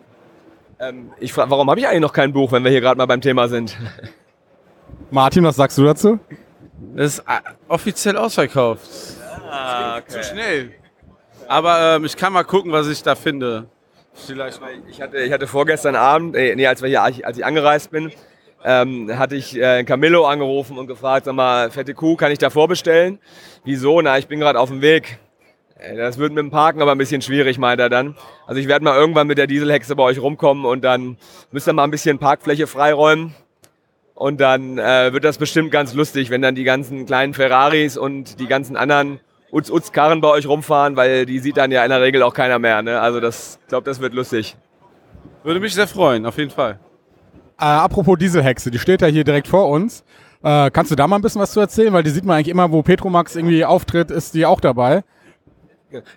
Ähm, 0.81 1.13
ich 1.21 1.33
frage, 1.33 1.49
warum 1.51 1.71
habe 1.71 1.79
ich 1.79 1.87
eigentlich 1.87 2.01
noch 2.01 2.13
kein 2.13 2.33
Buch, 2.33 2.51
wenn 2.51 2.65
wir 2.65 2.73
hier 2.73 2.81
gerade 2.81 2.99
mal 2.99 3.07
beim 3.07 3.21
Thema 3.21 3.47
sind? 3.49 3.79
Martin, 5.11 5.45
was 5.45 5.57
sagst 5.57 5.79
du 5.79 5.85
dazu? 5.85 6.19
Das 6.97 7.15
ist 7.15 7.19
äh, 7.21 7.41
offiziell 7.69 8.17
ausverkauft. 8.17 8.83
Ah, 9.49 10.01
Zu 10.07 10.23
schnell. 10.25 10.73
Aber 11.47 11.97
ähm, 11.97 12.05
ich 12.05 12.17
kann 12.17 12.33
mal 12.33 12.43
gucken, 12.43 12.73
was 12.73 12.89
ich 12.89 13.03
da 13.03 13.15
finde. 13.15 13.69
Vielleicht 14.13 14.61
Ich 14.89 15.01
hatte, 15.01 15.19
ich 15.19 15.33
hatte 15.33 15.47
vorgestern 15.47 15.95
Abend, 15.95 16.35
äh, 16.35 16.57
nee, 16.57 16.67
als, 16.67 16.83
wir 16.83 16.89
hier, 16.89 17.03
als 17.03 17.39
ich 17.39 17.45
angereist 17.45 17.93
bin, 17.93 18.11
ähm, 18.65 19.19
hatte 19.19 19.37
ich 19.37 19.57
äh, 19.57 19.85
Camillo 19.85 20.27
angerufen 20.27 20.79
und 20.79 20.87
gefragt, 20.87 21.27
sag 21.27 21.35
mal, 21.35 21.71
fette 21.71 21.95
Kuh, 21.95 22.17
kann 22.17 22.33
ich 22.33 22.39
da 22.39 22.51
vorbestellen? 22.51 23.19
Wieso? 23.65 24.01
Na, 24.01 24.19
ich 24.19 24.27
bin 24.27 24.41
gerade 24.41 24.59
auf 24.59 24.69
dem 24.69 24.81
Weg. 24.83 25.19
Äh, 25.79 25.97
Das 25.97 26.19
wird 26.19 26.33
mit 26.33 26.43
dem 26.43 26.51
Parken 26.51 26.83
aber 26.83 26.93
ein 26.93 26.99
bisschen 26.99 27.23
schwierig, 27.23 27.59
meint 27.59 27.81
er 27.81 27.89
dann. 27.89 28.17
Also 28.47 28.61
ich 28.61 28.69
werde 28.69 28.85
mal 28.85 28.97
irgendwann 28.97 29.27
mit 29.27 29.39
der 29.39 29.47
Dieselhexe 29.47 29.95
bei 29.95 30.03
euch 30.03 30.21
rumkommen 30.21 30.65
und 30.65 30.83
dann 30.83 31.17
müsst 31.53 31.69
ihr 31.69 31.73
mal 31.73 31.85
ein 31.85 31.91
bisschen 31.91 32.19
Parkfläche 32.19 32.67
freiräumen. 32.67 33.35
Und 34.15 34.41
dann 34.41 34.79
äh, 34.79 35.13
wird 35.13 35.23
das 35.23 35.39
bestimmt 35.39 35.71
ganz 35.71 35.95
lustig, 35.95 36.31
wenn 36.31 36.43
dann 36.43 36.57
die 36.57 36.65
ganzen 36.65 37.07
kleinen 37.07 37.35
Ferraris 37.35 37.97
und 37.97 38.41
die 38.41 38.49
ganzen 38.49 38.77
anderen 38.77 39.21
Utz-Utz-Karren 39.53 40.21
bei 40.21 40.29
euch 40.29 40.49
rumfahren, 40.49 40.97
weil 40.97 41.25
die 41.25 41.39
sieht 41.39 41.57
dann 41.57 41.71
ja 41.71 41.85
in 41.85 41.91
der 41.91 42.03
Regel 42.03 42.25
auch 42.25 42.35
keiner 42.35 42.59
mehr. 42.59 42.83
Ne? 42.83 43.01
Also 43.01 43.21
das, 43.21 43.61
ich 43.63 43.69
glaube, 43.69 43.85
das 43.85 44.01
wird 44.01 44.15
lustig. 44.15 44.57
Würde 45.45 45.61
mich 45.61 45.73
sehr 45.73 45.87
freuen, 45.87 46.27
auf 46.27 46.37
jeden 46.37 46.51
Fall. 46.51 46.81
Äh, 47.61 47.65
apropos 47.65 48.19
Dieselhexe, 48.19 48.71
die 48.71 48.79
steht 48.79 49.03
ja 49.03 49.09
hier 49.09 49.25
direkt 49.25 49.49
vor 49.49 49.69
uns. 49.69 50.05
Äh, 50.43 50.71
kannst 50.71 50.93
du 50.93 50.95
da 50.97 51.09
mal 51.09 51.17
ein 51.17 51.23
bisschen 51.23 51.41
was 51.41 51.53
zu 51.53 51.61
erzählen? 51.61 51.93
Weil 51.93 52.05
die 52.05 52.11
sieht 52.11 52.25
man 52.25 52.37
eigentlich 52.37 52.49
immer, 52.49 52.71
wo 52.71 52.83
Petromax 52.83 53.35
irgendwie 53.35 53.65
auftritt, 53.65 54.11
ist 54.11 54.35
die 54.35 54.47
auch 54.47 54.61
dabei. 54.61 55.03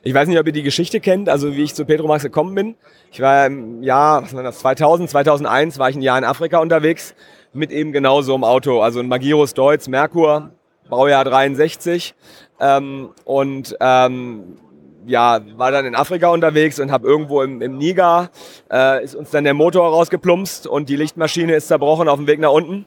Ich 0.04 0.14
weiß 0.14 0.28
nicht, 0.28 0.38
ob 0.38 0.46
ihr 0.46 0.52
die 0.52 0.64
Geschichte 0.64 1.00
kennt, 1.00 1.30
also 1.30 1.56
wie 1.56 1.64
ich 1.64 1.74
zu 1.74 1.86
Petromax 1.86 2.24
gekommen 2.24 2.54
bin. 2.54 2.76
Ich 3.12 3.22
war 3.22 3.46
im 3.46 3.82
Jahr 3.82 4.24
was 4.24 4.34
war 4.34 4.44
das, 4.44 4.60
2000, 4.60 5.10
2001 5.10 5.80
war 5.80 5.90
ich 5.90 5.96
ein 5.96 6.02
Jahr 6.02 6.18
in 6.18 6.26
Afrika 6.26 6.60
unterwegs 6.60 7.16
mit 7.54 7.72
eben 7.72 7.92
genau 7.92 8.22
so 8.22 8.34
einem 8.36 8.44
Auto, 8.44 8.82
also 8.82 9.00
ein 9.00 9.08
Magirus 9.08 9.54
Deutz 9.54 9.88
Merkur, 9.88 10.52
Baujahr 10.90 11.24
63 11.24 12.14
ähm, 12.60 13.10
und 13.24 13.76
ähm, 13.80 14.58
ja, 15.06 15.40
war 15.58 15.72
dann 15.72 15.86
in 15.86 15.96
Afrika 15.96 16.30
unterwegs 16.30 16.80
und 16.80 16.92
habe 16.92 17.08
irgendwo 17.08 17.42
im, 17.42 17.62
im 17.62 17.78
Niger, 17.78 18.30
äh, 18.72 19.04
ist 19.04 19.16
uns 19.16 19.32
dann 19.32 19.44
der 19.44 19.54
Motor 19.54 19.90
rausgeplumpst 19.90 20.68
und 20.68 20.90
die 20.90 20.96
Lichtmaschine 20.96 21.56
ist 21.56 21.68
zerbrochen 21.68 22.08
auf 22.08 22.18
dem 22.18 22.28
Weg 22.28 22.40
nach 22.40 22.52
unten. 22.52 22.86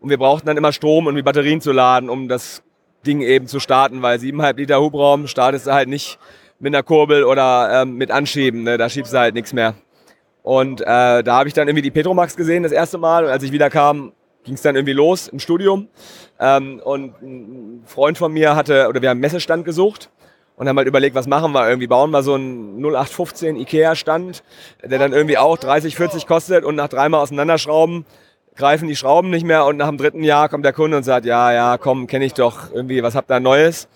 Und 0.00 0.10
wir 0.10 0.18
brauchten 0.18 0.46
dann 0.46 0.56
immer 0.56 0.72
Strom, 0.72 1.06
um 1.06 1.14
die 1.14 1.22
Batterien 1.22 1.60
zu 1.60 1.72
laden, 1.72 2.10
um 2.10 2.28
das 2.28 2.62
Ding 3.06 3.20
eben 3.20 3.46
zu 3.46 3.60
starten, 3.60 4.02
weil 4.02 4.18
7,5 4.18 4.56
Liter 4.56 4.80
Hubraum 4.80 5.26
startest 5.26 5.66
du 5.66 5.72
halt 5.72 5.88
nicht 5.88 6.18
mit 6.58 6.74
einer 6.74 6.82
Kurbel 6.82 7.24
oder 7.24 7.82
ähm, 7.82 7.96
mit 7.96 8.10
Anschieben, 8.10 8.62
ne? 8.62 8.78
da 8.78 8.88
schiebst 8.88 9.12
du 9.12 9.18
halt 9.18 9.34
nichts 9.34 9.52
mehr. 9.52 9.74
Und 10.42 10.80
äh, 10.80 10.84
da 10.84 11.38
habe 11.38 11.48
ich 11.48 11.54
dann 11.54 11.68
irgendwie 11.68 11.82
die 11.82 11.90
Petromax 11.90 12.36
gesehen 12.36 12.62
das 12.62 12.72
erste 12.72 12.98
Mal 12.98 13.24
und 13.24 13.30
als 13.30 13.42
ich 13.42 13.52
wieder 13.52 13.70
kam, 13.70 14.12
ging 14.44 14.54
es 14.54 14.62
dann 14.62 14.74
irgendwie 14.74 14.92
los 14.92 15.28
im 15.28 15.38
Studium. 15.38 15.88
Ähm, 16.40 16.80
und 16.84 17.20
ein 17.22 17.82
Freund 17.86 18.18
von 18.18 18.32
mir 18.32 18.56
hatte, 18.56 18.88
oder 18.88 19.02
wir 19.02 19.08
haben 19.08 19.16
einen 19.16 19.20
Messestand 19.20 19.64
gesucht 19.64 20.10
und 20.56 20.68
haben 20.68 20.76
halt 20.76 20.88
überlegt, 20.88 21.14
was 21.14 21.26
machen 21.26 21.52
wir? 21.52 21.68
Irgendwie 21.68 21.86
bauen 21.86 22.10
wir 22.10 22.22
so 22.22 22.34
einen 22.34 22.78
0815 22.78 23.56
Ikea-Stand, 23.56 24.42
der 24.84 24.98
dann 24.98 25.12
irgendwie 25.12 25.38
auch 25.38 25.58
30, 25.58 25.96
40 25.96 26.26
kostet 26.26 26.64
und 26.64 26.76
nach 26.76 26.88
dreimal 26.88 27.20
auseinanderschrauben 27.20 28.04
greifen 28.54 28.88
die 28.88 28.96
Schrauben 28.96 29.30
nicht 29.30 29.46
mehr 29.46 29.64
und 29.64 29.76
nach 29.76 29.88
dem 29.88 29.98
dritten 29.98 30.22
Jahr 30.22 30.48
kommt 30.48 30.64
der 30.64 30.72
Kunde 30.72 30.96
und 30.96 31.02
sagt, 31.04 31.26
ja, 31.26 31.52
ja, 31.52 31.78
komm, 31.78 32.06
kenne 32.06 32.24
ich 32.24 32.34
doch 32.34 32.72
irgendwie, 32.72 33.02
was 33.02 33.14
habt 33.14 33.30
ihr 33.30 33.40
Neues? 33.40 33.88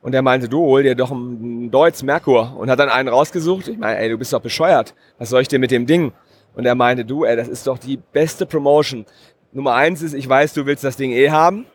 Und 0.00 0.14
er 0.14 0.22
meinte, 0.22 0.48
du 0.48 0.60
hol 0.60 0.82
dir 0.82 0.94
doch 0.94 1.10
einen 1.10 1.70
Deutz 1.70 2.02
Merkur 2.02 2.56
und 2.56 2.70
hat 2.70 2.78
dann 2.78 2.88
einen 2.88 3.08
rausgesucht. 3.08 3.68
Ich 3.68 3.78
meine, 3.78 3.98
ey, 3.98 4.08
du 4.08 4.16
bist 4.16 4.32
doch 4.32 4.40
bescheuert. 4.40 4.94
Was 5.18 5.30
soll 5.30 5.42
ich 5.42 5.48
dir 5.48 5.58
mit 5.58 5.70
dem 5.70 5.86
Ding? 5.86 6.12
Und 6.54 6.64
er 6.66 6.76
meinte, 6.76 7.04
du, 7.04 7.24
ey, 7.24 7.36
das 7.36 7.48
ist 7.48 7.66
doch 7.66 7.78
die 7.78 7.96
beste 7.96 8.46
Promotion. 8.46 9.04
Nummer 9.52 9.74
eins 9.74 10.00
ist, 10.00 10.14
ich 10.14 10.28
weiß, 10.28 10.54
du 10.54 10.66
willst 10.66 10.84
das 10.84 10.96
Ding 10.96 11.10
eh 11.10 11.30
haben. 11.30 11.66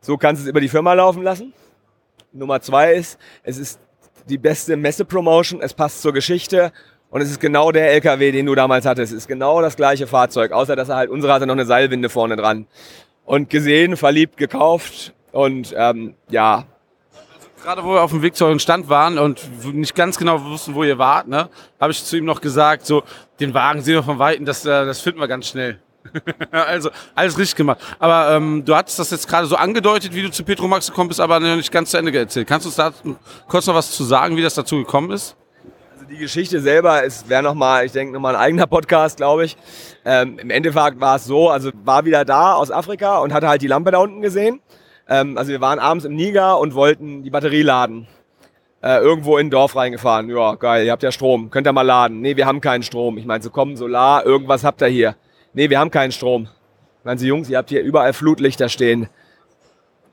So 0.00 0.18
kannst 0.18 0.42
du 0.42 0.44
es 0.44 0.50
über 0.50 0.60
die 0.60 0.68
Firma 0.68 0.92
laufen 0.92 1.22
lassen. 1.22 1.54
Nummer 2.34 2.60
zwei 2.60 2.94
ist, 2.94 3.18
es 3.42 3.58
ist 3.58 3.80
die 4.28 4.38
beste 4.38 4.76
Messe-Promotion, 4.76 5.60
es 5.62 5.72
passt 5.72 6.02
zur 6.02 6.12
Geschichte 6.12 6.72
und 7.10 7.20
es 7.20 7.30
ist 7.30 7.40
genau 7.40 7.70
der 7.70 7.92
LKW, 7.92 8.32
den 8.32 8.46
du 8.46 8.54
damals 8.54 8.86
hattest. 8.86 9.12
Es 9.12 9.18
ist 9.18 9.28
genau 9.28 9.60
das 9.60 9.76
gleiche 9.76 10.06
Fahrzeug, 10.06 10.52
außer 10.52 10.74
dass 10.74 10.88
er 10.88 10.96
halt, 10.96 11.10
unsere 11.10 11.32
hatte 11.32 11.46
noch 11.46 11.54
eine 11.54 11.64
Seilwinde 11.64 12.08
vorne 12.08 12.36
dran. 12.36 12.66
Und 13.24 13.50
gesehen, 13.50 13.96
verliebt, 13.96 14.36
gekauft 14.36 15.14
und 15.32 15.72
ähm, 15.76 16.14
ja. 16.28 16.64
Gerade 17.62 17.84
wo 17.84 17.92
wir 17.94 18.02
auf 18.02 18.10
dem 18.10 18.20
Weg 18.20 18.36
zu 18.36 18.44
eurem 18.44 18.58
Stand 18.58 18.88
waren 18.88 19.18
und 19.18 19.48
nicht 19.72 19.94
ganz 19.94 20.18
genau 20.18 20.44
wussten, 20.44 20.74
wo 20.74 20.84
ihr 20.84 20.98
wart, 20.98 21.28
ne, 21.28 21.48
habe 21.80 21.92
ich 21.92 22.04
zu 22.04 22.16
ihm 22.16 22.24
noch 22.24 22.40
gesagt, 22.40 22.84
so, 22.84 23.04
den 23.40 23.54
Wagen 23.54 23.80
sehen 23.80 23.94
wir 23.94 24.02
von 24.02 24.18
Weitem, 24.18 24.44
das, 24.44 24.66
äh, 24.66 24.84
das 24.84 25.00
finden 25.00 25.20
wir 25.20 25.28
ganz 25.28 25.48
schnell. 25.48 25.78
also 26.50 26.90
alles 27.14 27.38
richtig 27.38 27.56
gemacht. 27.56 27.78
Aber 27.98 28.34
ähm, 28.34 28.64
du 28.64 28.74
hattest 28.74 28.98
das 28.98 29.10
jetzt 29.10 29.28
gerade 29.28 29.46
so 29.46 29.56
angedeutet, 29.56 30.14
wie 30.14 30.22
du 30.22 30.30
zu 30.30 30.44
Petromax 30.44 30.88
gekommen 30.88 31.08
bist, 31.08 31.20
aber 31.20 31.40
noch 31.40 31.56
nicht 31.56 31.72
ganz 31.72 31.90
zu 31.90 31.96
Ende 31.96 32.16
erzählt. 32.16 32.46
Kannst 32.46 32.66
du 32.66 32.68
uns 32.68 32.76
da 32.76 32.92
kurz 33.48 33.66
noch 33.66 33.74
was 33.74 33.90
zu 33.90 34.04
sagen, 34.04 34.36
wie 34.36 34.42
das 34.42 34.54
dazu 34.54 34.76
gekommen 34.76 35.10
ist? 35.10 35.36
Also 35.92 36.06
die 36.06 36.18
Geschichte 36.18 36.60
selber 36.60 37.02
wäre 37.26 37.42
nochmal, 37.42 37.86
ich 37.86 37.92
denke, 37.92 38.12
nochmal 38.12 38.36
ein 38.36 38.40
eigener 38.40 38.66
Podcast, 38.66 39.16
glaube 39.16 39.44
ich. 39.44 39.56
Ähm, 40.04 40.38
Im 40.38 40.50
Endeffekt 40.50 41.00
war 41.00 41.16
es 41.16 41.24
so, 41.24 41.50
also 41.50 41.70
war 41.84 42.04
wieder 42.04 42.24
da 42.24 42.54
aus 42.54 42.70
Afrika 42.70 43.18
und 43.18 43.32
hatte 43.32 43.48
halt 43.48 43.62
die 43.62 43.68
Lampe 43.68 43.90
da 43.90 43.98
unten 43.98 44.20
gesehen. 44.20 44.60
Ähm, 45.08 45.36
also 45.36 45.50
wir 45.50 45.60
waren 45.60 45.78
abends 45.78 46.04
im 46.04 46.14
Niger 46.14 46.58
und 46.58 46.74
wollten 46.74 47.22
die 47.22 47.30
Batterie 47.30 47.62
laden. 47.62 48.06
Äh, 48.82 48.98
irgendwo 48.98 49.38
in 49.38 49.46
ein 49.46 49.50
Dorf 49.50 49.76
reingefahren. 49.76 50.28
Ja, 50.28 50.56
geil, 50.56 50.84
ihr 50.84 50.92
habt 50.92 51.02
ja 51.02 51.10
Strom. 51.10 51.50
Könnt 51.50 51.66
ihr 51.66 51.72
mal 51.72 51.80
laden? 51.80 52.20
Nee, 52.20 52.36
wir 52.36 52.44
haben 52.44 52.60
keinen 52.60 52.82
Strom. 52.82 53.16
Ich 53.16 53.24
meine, 53.24 53.42
so 53.42 53.48
komm, 53.48 53.76
Solar, 53.76 54.26
irgendwas 54.26 54.62
habt 54.62 54.82
ihr 54.82 54.88
hier 54.88 55.16
nee, 55.54 55.70
wir 55.70 55.78
haben 55.78 55.90
keinen 55.90 56.12
Strom. 56.12 56.48
Meinen 57.04 57.18
Sie, 57.18 57.26
Jungs, 57.26 57.48
ihr 57.48 57.58
habt 57.58 57.70
hier 57.70 57.82
überall 57.82 58.12
Flutlichter 58.12 58.68
stehen. 58.68 59.08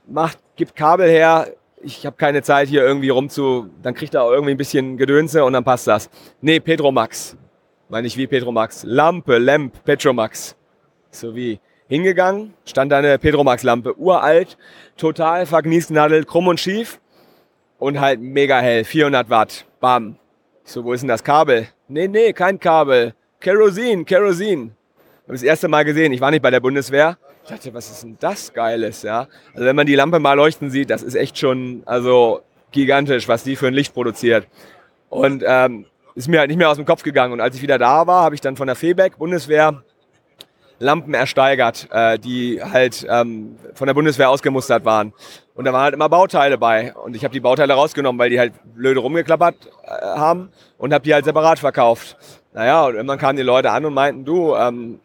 Macht, 0.07 0.39
gibt 0.55 0.75
Kabel 0.75 1.09
her. 1.09 1.47
Ich 1.81 2.05
habe 2.05 2.15
keine 2.15 2.43
Zeit 2.43 2.67
hier 2.67 2.83
irgendwie 2.83 3.09
rumzu, 3.09 3.69
dann 3.81 3.93
kriegt 3.93 4.13
er 4.13 4.23
auch 4.23 4.31
irgendwie 4.31 4.51
ein 4.51 4.57
bisschen 4.57 4.97
Gedönse 4.97 5.43
und 5.43 5.53
dann 5.53 5.63
passt 5.63 5.87
das. 5.87 6.09
Nee, 6.41 6.59
Petromax. 6.59 7.35
Meine 7.89 8.07
ich 8.07 8.17
wie 8.17 8.27
Petromax. 8.27 8.83
Lampe, 8.83 9.37
Lamp, 9.37 9.83
Petromax. 9.83 10.55
So 11.09 11.35
wie 11.35 11.59
hingegangen, 11.91 12.53
stand 12.65 12.89
da 12.91 12.99
eine 12.99 13.19
Petromax-Lampe, 13.19 13.99
uralt, 13.99 14.57
total 14.95 15.45
vergniesnadelt, 15.45 16.25
krumm 16.25 16.47
und 16.47 16.57
schief 16.57 17.01
und 17.79 17.99
halt 17.99 18.21
mega 18.21 18.59
hell, 18.59 18.85
400 18.85 19.29
Watt, 19.29 19.65
bam. 19.81 20.15
Ich 20.63 20.71
so, 20.71 20.85
wo 20.85 20.93
ist 20.93 21.01
denn 21.01 21.09
das 21.09 21.21
Kabel? 21.21 21.67
Nee, 21.89 22.07
nee, 22.07 22.31
kein 22.31 22.57
Kabel. 22.57 23.13
Kerosin, 23.41 24.05
Kerosin 24.05 24.71
habe 25.31 25.37
das 25.37 25.43
erste 25.43 25.69
Mal 25.69 25.85
gesehen. 25.85 26.11
Ich 26.11 26.19
war 26.19 26.29
nicht 26.29 26.41
bei 26.41 26.51
der 26.51 26.59
Bundeswehr. 26.59 27.17
Ich 27.43 27.49
dachte, 27.49 27.73
was 27.73 27.89
ist 27.89 28.03
denn 28.03 28.17
das 28.19 28.51
Geiles, 28.51 29.01
ja? 29.01 29.27
Also 29.53 29.65
wenn 29.65 29.77
man 29.77 29.87
die 29.87 29.95
Lampe 29.95 30.19
mal 30.19 30.33
leuchten 30.33 30.69
sieht, 30.69 30.89
das 30.89 31.03
ist 31.03 31.15
echt 31.15 31.37
schon, 31.37 31.83
also 31.85 32.41
gigantisch, 32.71 33.29
was 33.29 33.43
die 33.43 33.55
für 33.55 33.67
ein 33.67 33.73
Licht 33.73 33.93
produziert. 33.93 34.45
Und 35.09 35.41
ähm, 35.47 35.85
ist 36.15 36.27
mir 36.27 36.39
halt 36.39 36.49
nicht 36.49 36.57
mehr 36.57 36.69
aus 36.69 36.75
dem 36.75 36.85
Kopf 36.85 37.03
gegangen. 37.03 37.31
Und 37.31 37.39
als 37.39 37.55
ich 37.55 37.61
wieder 37.61 37.77
da 37.77 38.05
war, 38.07 38.23
habe 38.23 38.35
ich 38.35 38.41
dann 38.41 38.57
von 38.57 38.67
der 38.67 38.75
Febeck 38.75 39.17
Bundeswehr 39.17 39.81
Lampen 40.79 41.13
ersteigert, 41.13 41.87
äh, 41.91 42.19
die 42.19 42.61
halt 42.61 43.05
ähm, 43.09 43.55
von 43.73 43.87
der 43.87 43.93
Bundeswehr 43.93 44.29
ausgemustert 44.29 44.83
waren. 44.83 45.13
Und 45.55 45.63
da 45.63 45.71
waren 45.71 45.83
halt 45.83 45.93
immer 45.93 46.09
Bauteile 46.09 46.57
bei. 46.57 46.93
Und 46.93 47.15
ich 47.15 47.23
habe 47.23 47.33
die 47.33 47.39
Bauteile 47.39 47.73
rausgenommen, 47.73 48.19
weil 48.19 48.31
die 48.31 48.39
halt 48.39 48.53
blöde 48.75 48.99
rumgeklappert 48.99 49.55
äh, 49.83 49.89
haben 49.89 50.49
und 50.77 50.93
habe 50.93 51.05
die 51.05 51.13
halt 51.13 51.23
separat 51.23 51.59
verkauft. 51.59 52.17
Naja, 52.53 52.85
und 52.85 52.95
irgendwann 52.95 53.19
kamen 53.19 53.37
die 53.37 53.43
Leute 53.43 53.71
an 53.71 53.85
und 53.85 53.93
meinten, 53.93 54.25
du, 54.25 54.55
ähm, 54.55 54.99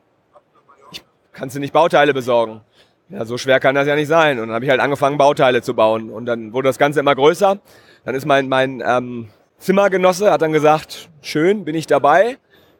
kannst 1.37 1.55
du 1.55 1.61
nicht 1.61 1.73
Bauteile 1.73 2.15
besorgen? 2.15 2.63
Ja, 3.09 3.25
so 3.25 3.39
schwer 3.39 3.61
kann 3.61 3.75
das 3.75 3.87
ja 3.87 3.95
nicht 3.95 4.09
sein. 4.09 4.41
Und 4.41 4.49
dann 4.49 4.55
habe 4.55 4.65
ich 4.65 4.71
halt 4.71 4.81
angefangen, 4.81 5.19
Bauteile 5.19 5.63
zu 5.63 5.75
bauen. 5.75 6.11
Und 6.11 6.27
dann 6.27 6.53
wurde 6.53 6.69
das 6.69 6.79
Ganze 6.79 6.99
immer 7.01 7.15
größer. 7.15 7.59
Dann 8.05 8.15
ist 8.15 8.27
mein, 8.27 8.49
mein 8.49 8.83
ähm, 8.85 9.29
Zimmergenosse, 9.59 10.33
hat 10.33 10.43
dann 10.43 10.53
gesagt, 10.53 11.09
schön, 11.23 11.65
bin 11.65 11.77
ich 11.77 11.87
dabei. 11.87 12.39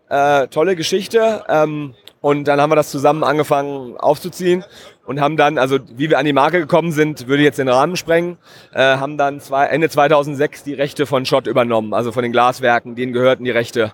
Äh, 0.09 0.49
tolle 0.49 0.75
Geschichte. 0.75 1.45
Ähm, 1.49 1.95
und 2.21 2.49
dann 2.49 2.61
haben 2.61 2.71
wir 2.71 2.77
das 2.77 2.91
zusammen 2.91 3.23
angefangen 3.23 3.97
aufzuziehen 3.99 4.65
und 5.05 5.21
haben 5.21 5.37
dann, 5.37 5.59
also 5.59 5.79
wie 5.97 6.11
wir 6.11 6.19
an 6.19 6.25
die 6.25 6.33
Marke 6.33 6.59
gekommen 6.59 6.91
sind, 6.91 7.29
würde 7.29 7.45
jetzt 7.45 7.59
den 7.59 7.69
Rahmen 7.69 7.97
sprengen, 7.97 8.39
äh, 8.73 8.81
haben 8.81 9.17
dann 9.17 9.39
zwei, 9.39 9.67
Ende 9.67 9.89
2006 9.89 10.65
die 10.65 10.75
Rechte 10.75 11.07
von 11.07 11.25
Schott 11.25 11.47
übernommen, 11.47 11.95
also 11.95 12.11
von 12.11 12.25
den 12.25 12.33
Glaswerken, 12.33 12.97
denen 12.97 13.13
gehörten 13.13 13.45
die 13.45 13.53
Rechte. 13.53 13.93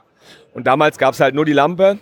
Und 0.55 0.66
damals 0.66 0.96
gab 0.96 1.12
es 1.12 1.20
halt 1.20 1.35
nur 1.35 1.44
die 1.44 1.53
Lampe, 1.53 1.98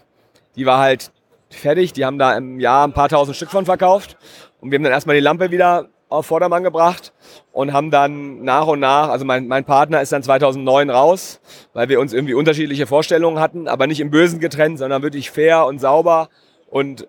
die 0.55 0.66
war 0.66 0.79
halt 0.79 1.11
fertig. 1.50 1.92
Die 1.92 2.04
haben 2.04 2.18
da 2.18 2.36
im 2.36 2.60
Jahr 2.60 2.86
ein 2.86 2.92
paar 2.92 3.08
tausend 3.08 3.36
Stück 3.36 3.50
von 3.50 3.64
verkauft. 3.64 4.16
Und 4.60 4.70
wir 4.70 4.76
haben 4.78 4.84
dann 4.84 4.92
erstmal 4.92 5.16
die 5.16 5.22
Lampe 5.22 5.50
wieder 5.50 5.88
auf 6.10 6.26
Vordermann 6.26 6.64
gebracht 6.64 7.12
und 7.52 7.72
haben 7.72 7.90
dann 7.90 8.42
nach 8.42 8.66
und 8.66 8.80
nach, 8.80 9.08
also 9.08 9.24
mein, 9.24 9.46
mein 9.46 9.64
Partner 9.64 10.02
ist 10.02 10.12
dann 10.12 10.22
2009 10.22 10.90
raus, 10.90 11.40
weil 11.72 11.88
wir 11.88 12.00
uns 12.00 12.12
irgendwie 12.12 12.34
unterschiedliche 12.34 12.86
Vorstellungen 12.86 13.38
hatten, 13.38 13.68
aber 13.68 13.86
nicht 13.86 14.00
im 14.00 14.10
Bösen 14.10 14.40
getrennt, 14.40 14.78
sondern 14.78 15.02
wirklich 15.02 15.30
fair 15.30 15.66
und 15.66 15.80
sauber 15.80 16.28
und 16.68 17.06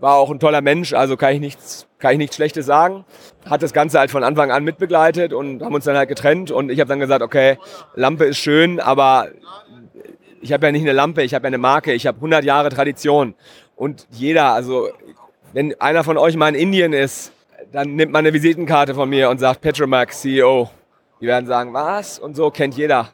war 0.00 0.14
auch 0.14 0.30
ein 0.30 0.38
toller 0.38 0.60
Mensch, 0.60 0.92
also 0.92 1.16
kann 1.16 1.34
ich 1.34 1.40
nichts, 1.40 1.86
kann 1.98 2.12
ich 2.12 2.18
nichts 2.18 2.36
Schlechtes 2.36 2.66
sagen. 2.66 3.04
Hat 3.48 3.62
das 3.62 3.72
Ganze 3.72 3.98
halt 3.98 4.10
von 4.10 4.22
Anfang 4.22 4.52
an 4.52 4.62
mitbegleitet 4.62 5.32
und 5.32 5.62
haben 5.62 5.74
uns 5.74 5.84
dann 5.84 5.96
halt 5.96 6.08
getrennt 6.08 6.50
und 6.50 6.70
ich 6.70 6.78
habe 6.80 6.88
dann 6.88 7.00
gesagt, 7.00 7.22
okay, 7.22 7.58
Lampe 7.94 8.24
ist 8.24 8.38
schön, 8.38 8.78
aber 8.78 9.28
ich 10.40 10.52
habe 10.52 10.66
ja 10.66 10.72
nicht 10.72 10.82
eine 10.82 10.92
Lampe, 10.92 11.22
ich 11.22 11.34
habe 11.34 11.44
ja 11.44 11.48
eine 11.48 11.58
Marke, 11.58 11.92
ich 11.92 12.06
habe 12.06 12.16
100 12.16 12.44
Jahre 12.44 12.68
Tradition. 12.68 13.34
Und 13.76 14.06
jeder, 14.10 14.52
also 14.52 14.88
wenn 15.52 15.78
einer 15.80 16.04
von 16.04 16.18
euch 16.18 16.36
mal 16.36 16.48
in 16.48 16.54
Indien 16.54 16.92
ist, 16.92 17.32
dann 17.72 17.96
nimmt 17.96 18.12
man 18.12 18.20
eine 18.20 18.32
Visitenkarte 18.32 18.94
von 18.94 19.08
mir 19.08 19.30
und 19.30 19.38
sagt 19.38 19.60
Petromax 19.60 20.20
CEO. 20.20 20.70
Die 21.20 21.26
werden 21.26 21.46
sagen, 21.46 21.72
was? 21.74 22.18
Und 22.18 22.36
so 22.36 22.50
kennt 22.50 22.76
jeder. 22.76 23.12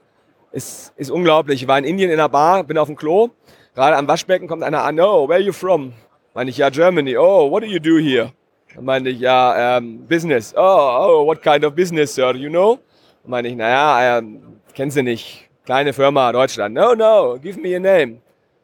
Ist, 0.53 0.93
ist 0.97 1.11
unglaublich. 1.11 1.63
Ich 1.63 1.69
war 1.69 1.79
in 1.79 1.85
Indien 1.85 2.11
in 2.11 2.19
einer 2.19 2.29
Bar, 2.29 2.63
bin 2.65 2.79
auf 2.79 2.87
dem 2.87 2.97
Klo. 2.97 3.31
Gerade 3.75 3.97
am 3.97 4.07
Waschbecken 4.07 4.47
kommt 4.47 4.63
einer 4.63 4.85
an, 4.85 5.01
oh, 5.01 5.29
where 5.29 5.39
are 5.39 5.41
you 5.41 5.53
from? 5.53 5.93
Meine 6.33 6.51
ich, 6.51 6.59
ja, 6.59 6.71
Germany. 6.71 7.17
Oh, 7.17 7.51
what 7.51 7.63
do 7.63 7.67
you 7.67 7.81
do 7.81 7.99
here? 7.99 8.33
Dann 8.75 8.85
meinte 8.85 9.11
ich, 9.11 9.21
ja, 9.21 9.79
um, 9.79 10.07
Business. 10.07 10.55
Oh, 10.57 10.61
oh, 10.61 11.27
what 11.27 11.43
kind 11.43 11.65
of 11.65 11.75
business, 11.75 12.15
sir, 12.15 12.35
you 12.35 12.51
know? 12.51 12.79
Dann 13.23 13.31
meine 13.31 13.49
ich, 13.49 13.57
naja, 13.57 14.19
ähm, 14.19 14.61
kennst 14.75 14.97
du 14.97 15.03
nicht. 15.03 15.49
Kleine 15.65 15.95
Firma, 15.95 16.31
Deutschland. 16.31 16.75
No, 16.75 16.95
no, 16.95 17.39
give 17.41 17.59
me 17.59 17.75
a 17.75 17.81
name. 17.81 18.21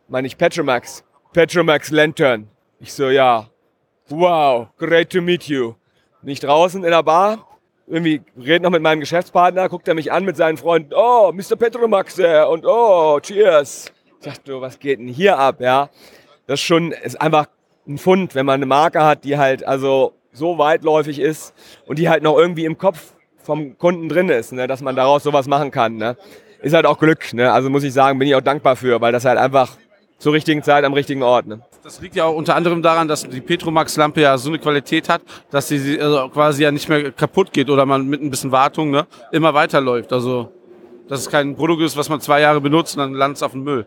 Meine 0.06 0.26
ich 0.26 0.36
Petromax. 0.36 1.02
Petromax 1.32 1.90
Lantern. 1.90 2.46
Ich 2.78 2.92
so, 2.92 3.08
ja. 3.08 3.48
Wow, 4.10 4.68
great 4.76 5.08
to 5.08 5.22
meet 5.22 5.44
you. 5.44 5.76
Nicht 6.20 6.44
draußen 6.44 6.84
in 6.84 6.90
der 6.90 7.02
Bar. 7.02 7.58
Irgendwie 7.86 8.20
red 8.38 8.60
noch 8.60 8.68
mit 8.68 8.82
meinem 8.82 9.00
Geschäftspartner, 9.00 9.70
guckt 9.70 9.88
er 9.88 9.94
mich 9.94 10.12
an 10.12 10.26
mit 10.26 10.36
seinen 10.36 10.58
Freunden. 10.58 10.92
Oh, 10.94 11.32
Mr. 11.32 11.56
Petromax 11.56 12.18
äh, 12.18 12.44
und 12.44 12.66
oh, 12.66 13.18
cheers. 13.20 13.90
Ich 14.04 14.26
dachte, 14.26 14.60
was 14.60 14.78
geht 14.78 14.98
denn 14.98 15.08
hier 15.08 15.38
ab, 15.38 15.62
ja? 15.62 15.88
Das 16.46 16.60
ist 16.60 16.66
schon, 16.66 16.92
ist 16.92 17.18
einfach 17.18 17.46
ein 17.88 17.96
Fund, 17.96 18.34
wenn 18.34 18.44
man 18.44 18.56
eine 18.56 18.66
Marke 18.66 19.02
hat, 19.02 19.24
die 19.24 19.38
halt 19.38 19.66
also 19.66 20.12
so 20.32 20.58
weitläufig 20.58 21.18
ist 21.18 21.54
und 21.86 21.98
die 21.98 22.10
halt 22.10 22.22
noch 22.22 22.36
irgendwie 22.36 22.66
im 22.66 22.76
Kopf 22.76 23.14
vom 23.38 23.78
Kunden 23.78 24.10
drin 24.10 24.28
ist, 24.28 24.52
ne, 24.52 24.66
dass 24.66 24.82
man 24.82 24.96
daraus 24.96 25.22
sowas 25.22 25.48
machen 25.48 25.70
kann. 25.70 25.96
Ne 25.96 26.18
ist 26.62 26.74
halt 26.74 26.86
auch 26.86 26.98
Glück. 26.98 27.32
Ne? 27.32 27.52
Also 27.52 27.70
muss 27.70 27.82
ich 27.82 27.92
sagen, 27.92 28.18
bin 28.18 28.28
ich 28.28 28.34
auch 28.34 28.40
dankbar 28.40 28.76
für, 28.76 29.00
weil 29.00 29.12
das 29.12 29.24
halt 29.24 29.38
einfach 29.38 29.76
zur 30.18 30.32
richtigen 30.32 30.62
Zeit 30.62 30.84
am 30.84 30.92
richtigen 30.92 31.22
Ort. 31.22 31.46
Ne? 31.46 31.60
Das 31.82 32.00
liegt 32.00 32.14
ja 32.14 32.24
auch 32.24 32.34
unter 32.34 32.54
anderem 32.54 32.82
daran, 32.82 33.08
dass 33.08 33.28
die 33.28 33.40
Petromax-Lampe 33.40 34.20
ja 34.20 34.36
so 34.36 34.50
eine 34.50 34.58
Qualität 34.58 35.08
hat, 35.08 35.22
dass 35.50 35.68
sie 35.68 36.00
also 36.00 36.28
quasi 36.28 36.62
ja 36.62 36.70
nicht 36.70 36.88
mehr 36.88 37.10
kaputt 37.10 37.52
geht 37.52 37.70
oder 37.70 37.86
man 37.86 38.06
mit 38.06 38.22
ein 38.22 38.30
bisschen 38.30 38.52
Wartung 38.52 38.90
ne, 38.90 39.06
immer 39.32 39.54
weiterläuft. 39.54 40.12
Also 40.12 40.52
dass 41.08 41.20
es 41.20 41.28
kein 41.30 41.56
Produkt 41.56 41.82
ist, 41.82 41.96
was 41.96 42.08
man 42.08 42.20
zwei 42.20 42.40
Jahre 42.40 42.60
benutzt 42.60 42.96
und 42.96 43.00
dann 43.00 43.14
landet 43.14 43.38
es 43.38 43.42
auf 43.42 43.50
dem 43.50 43.64
Müll. 43.64 43.86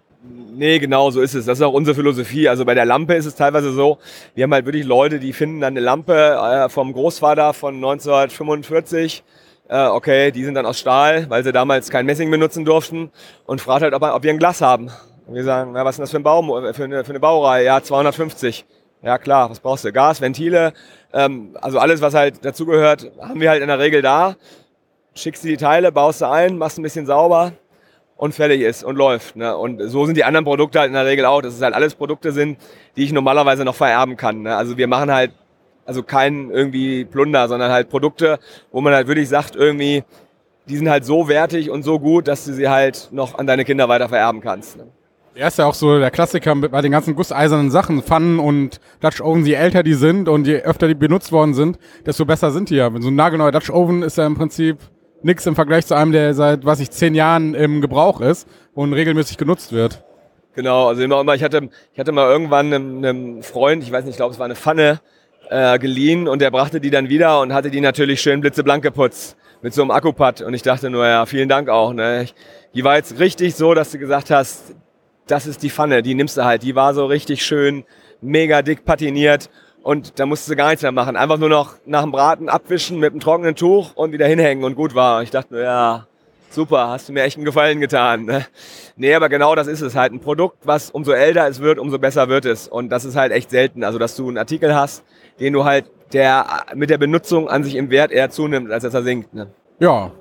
Nee, 0.55 0.79
genau, 0.79 1.09
so 1.09 1.21
ist 1.21 1.33
es. 1.35 1.45
Das 1.45 1.57
ist 1.57 1.63
auch 1.63 1.73
unsere 1.73 1.95
Philosophie. 1.95 2.49
Also 2.49 2.65
bei 2.65 2.73
der 2.73 2.85
Lampe 2.85 3.13
ist 3.13 3.25
es 3.25 3.35
teilweise 3.35 3.71
so, 3.71 3.97
wir 4.35 4.43
haben 4.43 4.53
halt 4.53 4.65
wirklich 4.65 4.85
Leute, 4.85 5.19
die 5.19 5.31
finden 5.31 5.61
dann 5.61 5.73
eine 5.73 5.79
Lampe 5.79 6.13
äh, 6.13 6.67
vom 6.67 6.91
Großvater 6.91 7.53
von 7.53 7.75
1945. 7.75 9.23
Äh, 9.73 9.87
okay, 9.87 10.29
die 10.29 10.43
sind 10.43 10.53
dann 10.53 10.67
aus 10.67 10.77
Stahl, 10.77 11.27
weil 11.31 11.43
sie 11.43 11.51
damals 11.51 11.89
kein 11.89 12.05
Messing 12.05 12.29
benutzen 12.29 12.63
durften 12.63 13.09
und 13.47 13.59
fragt 13.59 13.81
halt, 13.81 13.95
ob, 13.95 14.03
ob 14.03 14.21
wir 14.21 14.29
ein 14.29 14.37
Glas 14.37 14.61
haben. 14.61 14.91
Und 15.25 15.33
wir 15.33 15.43
sagen, 15.43 15.71
na, 15.73 15.83
was 15.83 15.95
ist 15.95 15.97
denn 15.97 16.03
das 16.03 16.11
für, 16.11 16.17
ein 16.17 16.23
Baum, 16.23 16.73
für, 16.75 16.83
eine, 16.83 17.03
für 17.03 17.09
eine 17.09 17.19
Baureihe? 17.19 17.65
Ja, 17.65 17.81
250. 17.81 18.65
Ja 19.01 19.17
klar, 19.17 19.49
was 19.49 19.59
brauchst 19.59 19.83
du? 19.83 19.91
Gas, 19.91 20.21
Ventile, 20.21 20.73
ähm, 21.11 21.57
also 21.59 21.79
alles, 21.79 22.01
was 22.01 22.13
halt 22.13 22.45
dazugehört, 22.45 23.11
haben 23.19 23.41
wir 23.41 23.49
halt 23.49 23.63
in 23.63 23.67
der 23.67 23.79
Regel 23.79 24.03
da. 24.03 24.35
Schickst 25.15 25.43
du 25.43 25.47
die 25.47 25.57
Teile, 25.57 25.91
baust 25.91 26.21
du 26.21 26.29
ein, 26.29 26.59
machst 26.59 26.77
ein 26.77 26.83
bisschen 26.83 27.07
sauber 27.07 27.53
und 28.15 28.35
fertig 28.35 28.61
ist 28.61 28.83
und 28.83 28.95
läuft. 28.95 29.35
Ne? 29.35 29.57
Und 29.57 29.81
so 29.89 30.05
sind 30.05 30.17
die 30.17 30.23
anderen 30.23 30.45
Produkte 30.45 30.81
halt 30.81 30.89
in 30.89 30.93
der 30.93 31.07
Regel 31.07 31.25
auch, 31.25 31.41
dass 31.41 31.55
es 31.55 31.61
halt 31.63 31.73
alles 31.73 31.95
Produkte 31.95 32.31
sind, 32.31 32.59
die 32.95 33.05
ich 33.05 33.11
normalerweise 33.11 33.65
noch 33.65 33.73
vererben 33.73 34.17
kann. 34.17 34.43
Ne? 34.43 34.55
Also 34.55 34.77
wir 34.77 34.87
machen 34.87 35.11
halt 35.11 35.31
also 35.85 36.03
kein 36.03 36.49
irgendwie 36.49 37.05
Plunder, 37.05 37.47
sondern 37.47 37.71
halt 37.71 37.89
Produkte, 37.89 38.39
wo 38.71 38.81
man 38.81 38.93
halt 38.93 39.07
wirklich 39.07 39.29
sagt, 39.29 39.55
irgendwie, 39.55 40.03
die 40.67 40.77
sind 40.77 40.89
halt 40.89 41.05
so 41.05 41.27
wertig 41.27 41.69
und 41.69 41.83
so 41.83 41.99
gut, 41.99 42.27
dass 42.27 42.45
du 42.45 42.53
sie 42.53 42.69
halt 42.69 43.09
noch 43.11 43.37
an 43.37 43.47
deine 43.47 43.65
Kinder 43.65 43.89
weiter 43.89 44.09
vererben 44.09 44.41
kannst. 44.41 44.77
Ne? 44.77 44.87
Er 45.35 45.47
ist 45.47 45.57
ja 45.57 45.65
auch 45.65 45.73
so 45.73 45.97
der 45.97 46.11
Klassiker 46.11 46.53
bei 46.55 46.81
den 46.81 46.91
ganzen 46.91 47.15
gusseisernen 47.15 47.71
Sachen, 47.71 48.03
Pfannen 48.03 48.39
und 48.39 48.79
Dutch 48.99 49.19
Oven, 49.19 49.45
je 49.45 49.53
älter 49.53 49.81
die 49.81 49.95
sind 49.95 50.29
und 50.29 50.45
je 50.45 50.61
öfter 50.61 50.87
die 50.87 50.93
benutzt 50.93 51.31
worden 51.31 51.55
sind, 51.55 51.79
desto 52.05 52.25
besser 52.25 52.51
sind 52.51 52.69
die 52.69 52.75
ja. 52.75 52.91
So 52.99 53.09
ein 53.09 53.15
nagelneuer 53.15 53.51
Dutch 53.51 53.71
Oven 53.71 54.03
ist 54.03 54.17
ja 54.17 54.27
im 54.27 54.35
Prinzip 54.35 54.77
nichts 55.23 55.45
im 55.47 55.55
Vergleich 55.55 55.87
zu 55.87 55.95
einem, 55.95 56.11
der 56.11 56.33
seit, 56.35 56.65
was 56.65 56.79
ich, 56.79 56.91
zehn 56.91 57.15
Jahren 57.15 57.55
im 57.55 57.81
Gebrauch 57.81 58.21
ist 58.21 58.47
und 58.75 58.93
regelmäßig 58.93 59.37
genutzt 59.37 59.71
wird. 59.71 60.03
Genau, 60.53 60.87
also 60.87 61.01
immer, 61.01 61.21
immer 61.21 61.33
ich 61.33 61.43
hatte, 61.43 61.69
ich 61.93 61.99
hatte 61.99 62.11
mal 62.11 62.29
irgendwann 62.29 62.71
einem, 62.71 62.97
einem 62.97 63.43
Freund, 63.43 63.81
ich 63.81 63.91
weiß 63.91 64.03
nicht, 64.03 64.13
ich 64.13 64.17
glaube, 64.17 64.33
es 64.33 64.39
war 64.39 64.45
eine 64.45 64.55
Pfanne, 64.55 64.99
äh, 65.49 65.79
geliehen 65.79 66.27
und 66.27 66.41
der 66.41 66.51
brachte 66.51 66.79
die 66.79 66.89
dann 66.89 67.09
wieder 67.09 67.41
und 67.41 67.53
hatte 67.53 67.69
die 67.69 67.81
natürlich 67.81 68.21
schön 68.21 68.41
blitzeblank 68.41 68.83
geputzt 68.83 69.37
mit 69.61 69.73
so 69.73 69.81
einem 69.81 69.91
Akkupad 69.91 70.41
und 70.41 70.53
ich 70.53 70.61
dachte 70.61 70.89
nur, 70.89 71.07
ja, 71.07 71.25
vielen 71.25 71.49
Dank 71.49 71.69
auch. 71.69 71.93
Ne? 71.93 72.27
Die 72.73 72.83
war 72.83 72.97
jetzt 72.97 73.19
richtig 73.19 73.55
so, 73.55 73.73
dass 73.73 73.91
du 73.91 73.97
gesagt 73.97 74.29
hast, 74.29 74.75
das 75.27 75.47
ist 75.47 75.63
die 75.63 75.69
Pfanne, 75.69 76.01
die 76.01 76.15
nimmst 76.15 76.37
du 76.37 76.43
halt. 76.43 76.63
Die 76.63 76.75
war 76.75 76.93
so 76.93 77.05
richtig 77.05 77.45
schön, 77.45 77.85
mega 78.21 78.61
dick 78.61 78.83
patiniert 78.83 79.49
und 79.81 80.19
da 80.19 80.25
musst 80.25 80.49
du 80.49 80.55
gar 80.55 80.69
nichts 80.69 80.81
mehr 80.81 80.91
machen. 80.91 81.15
Einfach 81.15 81.37
nur 81.37 81.49
noch 81.49 81.75
nach 81.85 82.01
dem 82.01 82.11
Braten 82.11 82.49
abwischen 82.49 82.99
mit 82.99 83.11
einem 83.11 83.19
trockenen 83.19 83.55
Tuch 83.55 83.95
und 83.95 84.11
wieder 84.11 84.27
hinhängen 84.27 84.63
und 84.63 84.75
gut 84.75 84.95
war. 84.95 85.23
Ich 85.23 85.31
dachte 85.31 85.53
nur, 85.53 85.63
ja, 85.63 86.07
super, 86.53 86.87
hast 86.89 87.09
du 87.09 87.13
mir 87.13 87.23
echt 87.23 87.37
einen 87.37 87.45
Gefallen 87.45 87.79
getan. 87.79 88.25
Ne? 88.25 88.45
Nee, 88.95 89.13
aber 89.13 89.29
genau 89.29 89.55
das 89.55 89.67
ist 89.67 89.81
es 89.81 89.95
halt. 89.95 90.13
Ein 90.13 90.19
Produkt, 90.19 90.57
was 90.63 90.91
umso 90.91 91.11
älter 91.11 91.47
es 91.47 91.59
wird, 91.59 91.79
umso 91.79 91.99
besser 91.99 92.29
wird 92.29 92.45
es. 92.45 92.67
Und 92.67 92.89
das 92.89 93.05
ist 93.05 93.15
halt 93.15 93.31
echt 93.31 93.49
selten. 93.49 93.83
Also, 93.83 93.99
dass 93.99 94.15
du 94.15 94.27
einen 94.27 94.37
Artikel 94.37 94.75
hast, 94.75 95.03
den 95.39 95.53
du 95.53 95.65
halt 95.65 95.91
der 96.13 96.45
mit 96.75 96.89
der 96.89 96.97
Benutzung 96.97 97.49
an 97.49 97.63
sich 97.63 97.75
im 97.75 97.89
Wert 97.89 98.11
eher 98.11 98.29
zunimmt, 98.29 98.71
als 98.71 98.83
dass 98.83 98.93
er 98.93 99.03
sinkt. 99.03 99.33
Ne? 99.33 99.47
Ja, 99.79 100.11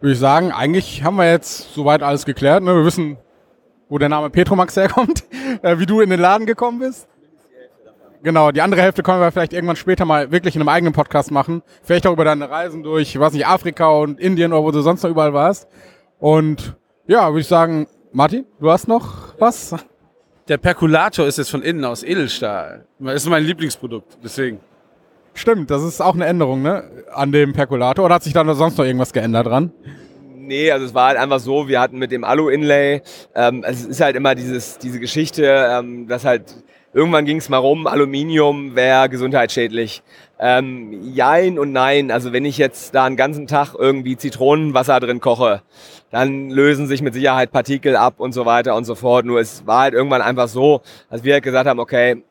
würde 0.00 0.14
ich 0.14 0.18
sagen, 0.18 0.50
eigentlich 0.50 1.04
haben 1.04 1.16
wir 1.16 1.30
jetzt 1.30 1.74
soweit 1.74 2.02
alles 2.02 2.24
geklärt. 2.24 2.62
Ne? 2.62 2.74
Wir 2.74 2.84
wissen, 2.84 3.16
wo 3.88 3.98
der 3.98 4.08
Name 4.08 4.30
Petromax 4.30 4.76
herkommt, 4.76 5.24
äh, 5.62 5.78
wie 5.78 5.86
du 5.86 6.00
in 6.00 6.10
den 6.10 6.20
Laden 6.20 6.46
gekommen 6.46 6.80
bist. 6.80 7.06
Genau, 8.22 8.52
die 8.52 8.62
andere 8.62 8.82
Hälfte 8.82 9.02
können 9.02 9.20
wir 9.20 9.32
vielleicht 9.32 9.52
irgendwann 9.52 9.74
später 9.74 10.04
mal 10.04 10.30
wirklich 10.30 10.54
in 10.54 10.62
einem 10.62 10.68
eigenen 10.68 10.92
Podcast 10.92 11.32
machen. 11.32 11.62
Vielleicht 11.82 12.06
auch 12.06 12.12
über 12.12 12.24
deine 12.24 12.48
Reisen 12.48 12.84
durch, 12.84 13.18
was 13.18 13.32
nicht, 13.32 13.46
Afrika 13.46 13.88
und 13.88 14.20
Indien 14.20 14.52
oder 14.52 14.62
wo 14.62 14.70
du 14.70 14.80
sonst 14.80 15.02
noch 15.02 15.10
überall 15.10 15.34
warst. 15.34 15.66
Und 16.20 16.76
ja, 17.08 17.28
würde 17.28 17.40
ich 17.40 17.48
sagen, 17.48 17.88
Martin, 18.12 18.46
du 18.60 18.70
hast 18.70 18.86
noch 18.86 19.34
was? 19.40 19.74
Der 20.46 20.56
Perkulator 20.56 21.26
ist 21.26 21.38
jetzt 21.38 21.50
von 21.50 21.62
innen 21.62 21.84
aus 21.84 22.04
Edelstahl. 22.04 22.86
Das 23.00 23.14
ist 23.14 23.28
mein 23.28 23.42
Lieblingsprodukt, 23.42 24.18
deswegen. 24.22 24.60
Stimmt, 25.34 25.70
das 25.70 25.82
ist 25.82 26.00
auch 26.00 26.14
eine 26.14 26.26
Änderung, 26.26 26.62
ne? 26.62 26.84
An 27.12 27.32
dem 27.32 27.52
Perkulator. 27.52 28.04
Oder 28.04 28.16
hat 28.16 28.22
sich 28.22 28.34
da 28.34 28.54
sonst 28.54 28.78
noch 28.78 28.84
irgendwas 28.84 29.12
geändert 29.12 29.46
dran? 29.46 29.72
Nee, 30.36 30.70
also 30.70 30.86
es 30.86 30.94
war 30.94 31.08
halt 31.08 31.18
einfach 31.18 31.40
so, 31.40 31.66
wir 31.66 31.80
hatten 31.80 31.98
mit 31.98 32.12
dem 32.12 32.22
Alu-Inlay, 32.22 33.02
ähm, 33.34 33.64
es 33.66 33.84
ist 33.84 34.00
halt 34.00 34.14
immer 34.14 34.34
dieses, 34.34 34.78
diese 34.78 35.00
Geschichte, 35.00 35.44
ähm, 35.44 36.06
dass 36.06 36.24
halt 36.24 36.54
irgendwann 36.94 37.24
ging 37.24 37.38
es 37.38 37.48
mal 37.48 37.58
rum, 37.58 37.86
Aluminium 37.86 38.74
wäre 38.74 39.08
gesundheitsschädlich. 39.08 40.02
Ähm, 40.38 41.12
jein 41.14 41.58
und 41.58 41.72
nein. 41.72 42.10
Also 42.10 42.32
wenn 42.32 42.44
ich 42.44 42.58
jetzt 42.58 42.94
da 42.94 43.04
einen 43.04 43.16
ganzen 43.16 43.46
Tag 43.46 43.74
irgendwie 43.78 44.16
Zitronenwasser 44.16 44.98
drin 45.00 45.20
koche, 45.20 45.62
dann 46.10 46.50
lösen 46.50 46.86
sich 46.86 47.00
mit 47.00 47.14
Sicherheit 47.14 47.52
Partikel 47.52 47.96
ab 47.96 48.14
und 48.18 48.32
so 48.32 48.44
weiter 48.44 48.74
und 48.76 48.84
so 48.84 48.94
fort. 48.94 49.24
Nur 49.24 49.40
es 49.40 49.66
war 49.66 49.82
halt 49.82 49.94
irgendwann 49.94 50.22
einfach 50.22 50.48
so, 50.48 50.82
dass 51.10 51.24
wir 51.24 51.34
halt 51.34 51.44
gesagt 51.44 51.68
haben, 51.68 51.80
okay, 51.80 52.22